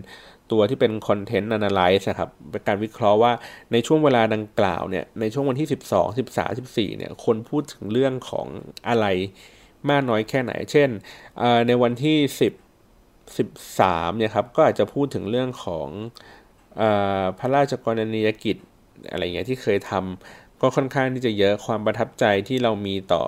[0.52, 3.34] ตัวที่เป็นคอนเทนต์อนาลิซ์นะครับเป็นการวิเคราะห์ว่า
[3.72, 8.48] ในช่วงเวลาดังกล่าวเนี่ยในช่วงวันที่ 12 13 14เนี่ยคนพูดถึงเรื่องของ
[8.88, 9.06] อะไร
[9.90, 10.90] มากน้อยแค่ไหน เช่น
[11.68, 12.18] ในวันที่
[12.98, 15.88] 10 13เนี่ยครับก็อาจจะพูดถึงเรื่องของ
[16.82, 16.84] อ
[17.40, 18.58] พระราชกรณียกิจ
[19.12, 23.24] อะไรเงี้ยที่เคยทำก็ค่อนข้างที่จะเยอะความประทับใจที่เรามีต่อ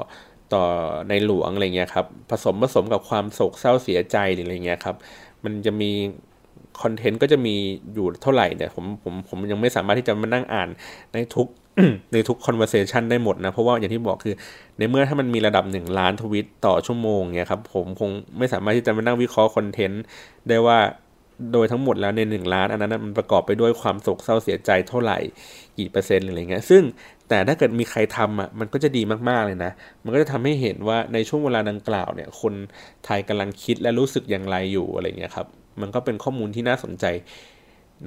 [0.54, 0.64] ต่อ
[1.10, 4.96] ในหลวงอะไรเงี้ยครับผสมผสมกับความโศกเศร้าเสียใจอะไรเงี้ยครับ
[5.44, 5.92] มันจะมี
[6.82, 7.56] คอนเทนต์ก็จะมี
[7.94, 10.70] อยู่เท่าไหร่เนี่ยผมผมผมยังไม่สามารถที่จะมานั่งอ่าน
[11.14, 11.48] ในทุก
[12.14, 14.36] ในทุก conversation ได้หมดนะ เพราะว่าอย่างที่บอกคือ
[14.78, 20.04] ในเมื่อถ้ามันมีระดับหนึ่งล้านทวิตต่อชั่วโมงเนี่ยครับผมคงไม่สามารถที่จะมานั่งวิเคราะห์คอนเทนต์
[20.48, 20.80] ได้ว่า
[21.54, 25.20] โดยทั้งหมดแล้วในหนึ่งล้านอันนั้นมันประกอบไปด้วยความโศกเศร้าเสียใจเท่าไหร่
[25.78, 26.84] กี่เปอร์เซ็นต์อะไรเงี้ยซึ่ง
[27.30, 29.72] แต่ถ้าเกิดมีใครทำอะมันก็จะดีมากๆเลยนะ
[30.04, 32.54] มันก็จะทำให้เห็นว่าในช่วงเวลาดังกล่าวเนี่ยคน
[33.06, 35.48] ไทยกำลังคิดและรู้สึกอย่างไรอยู่อะไรเงี้ยครับ
[35.82, 37.06] มันก็เป็นข้อมูลที่น่าสนใจ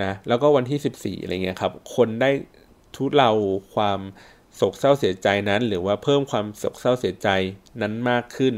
[0.03, 2.31] นะแล้วก็วันที่ 14อะไรเงี้ยครับคนได้
[2.97, 3.33] ทุเลา
[3.75, 4.01] ความ
[4.57, 7.29] โศกเศร้าเสียใจนั้น หรือว่าเพิ่มความโศกเศร้าเสียใจ
[7.83, 8.55] นั้นมากขึ้น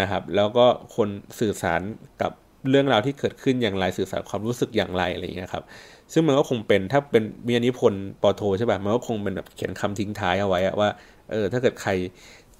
[0.00, 1.08] นะครับ แล้วก็คน
[1.40, 1.82] สื่อสาร
[2.22, 2.32] กับ
[2.70, 5.64] เรื่องราวที่เกิดขึ้นอย่างไรสื่อสารความรู้สึกอย่างไรอะไรเงี้ยครับ
[6.12, 10.90] ซึ่งมันก็คงเป็นถ้าเป็นมีนิพนธ์ปอโทใช่ป่ะมันก็คงเป็นแบบเขียนคำทิ้งท้ายเอาไว้ว่า
[11.30, 11.90] เออถ้าเกิดใคร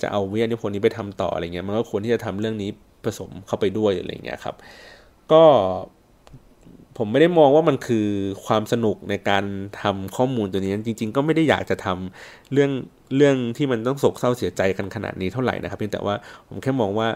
[0.01, 2.71] จะเอาวิทยานิพนธ์นี้ไปทำต่ออะไรเงี้ยมันก็ควรที่จะทำเรื่องนี้
[3.05, 4.55] ผสมเข้าไปด้วยอะไรเงี้ยครับ
[5.33, 5.43] ก็
[6.99, 8.07] ผมไม่ได้มองว่ามันคือ
[8.47, 9.45] ความสนุกในการ
[9.83, 12.71] ทำข้อมูลตัวนี้จริง ๆ ก็ไม่ได้อยากจะทำเรื่อง
[13.17, 16.15] เรื่องที่มันต้องโศกเศร้าเสียใจกันขนาดนี้เท่าไหร่นะครับเพียงแต่ว่า
[16.49, 17.09] ผมแค่มองว่า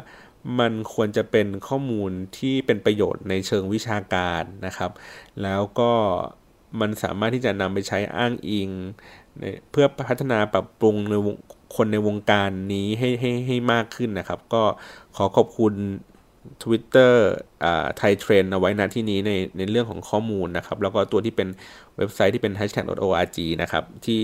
[0.61, 4.91] มันควรจะเป็นข้อมูลที่เป็นประโยชน์ในเชิงวิชาการนะครับ
[5.43, 5.93] แล้วก็
[6.81, 8.71] มันสามารถที่จะนำไปใช้อ้างอิง
[9.71, 11.15] เพื่อพัฒนาปรับปรุงใน
[11.77, 14.63] คนในวงการนี้ให้ให้ให้มากขึ้นนะครับ ก็
[15.17, 15.75] ขอขอบคุณ
[16.63, 17.15] Twitter
[17.97, 21.49] ไทยเทรนเอาไว้นะที่นี้ในในเรื่องของข้อมูลนะครับ แล้วก็ตัวที่เป็น
[21.97, 24.21] เว็บไซต์ที่เป็น hashtag org นะครับที่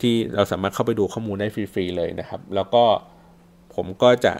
[0.00, 2.84] ที่เราสามารถเข้าไปดูข้อมูลได้ฟรี ๆ เลยนะครับ แล้วก็
[3.74, 4.32] ผมก็จะ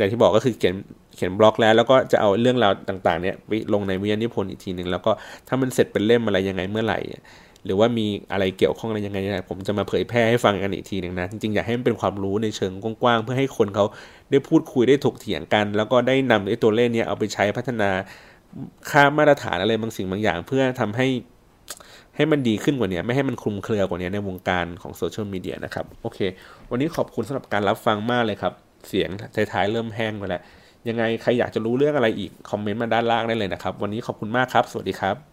[0.00, 0.74] อย่างที่บอกก็คือเขียน
[1.16, 5.10] เขียนบล็อกแล้ว แล้วก็จะเอาเรื่องราวต่างๆเนี่ยไปลงในวิทยานิพนธ์อีกทีหนึ่งแล้วก็
[5.48, 6.98] ถ้ามันเสร็จเป็นเล่มอะไรยังไงเมื่อไหร่
[7.64, 12.72] หรือว่ามีอะไรเกี่ยวข้องอะไรยังไงนะผมจะมาเผยแพร่ให้ฟังกันอีกทีหนึ่งนะจริงๆอยากให้มันเป็นความรู้ในเชิง
[13.02, 13.84] กว้างๆเพื่อให้คนเขา
[14.30, 17.90] ได้พูดคุยได้ถกเถียงกัน แล้วก็ได้นำไอ้ตัวเลขนี้เอาไปใช้พัฒนา
[18.90, 21.06] ค่ามาตรฐานอะไรบางสิ่งบางอย่าง เพื่อทำให้
[22.16, 26.18] ให้มันดีขึ้นกว่านี้ไม่ให้มันคลุมเครือกว่านี้ในวงการของโซเชียลมีเดียนะครับ โอเค
[26.70, 28.52] วันนี้ขอบคุณสำหรับการรับฟังมากเลยครับ
[28.88, 29.10] เสียง
[29.52, 30.42] ท้ายๆเริ่มแห้งไปแล้ว
[30.88, 35.29] ยังไงใครอยากจะรู้เรื่องอะไรอีกคอมเมนต์มาด้านล่างได้เลยนะครับ วันนี้ขอบคุณมากครับ สวัสดีครับ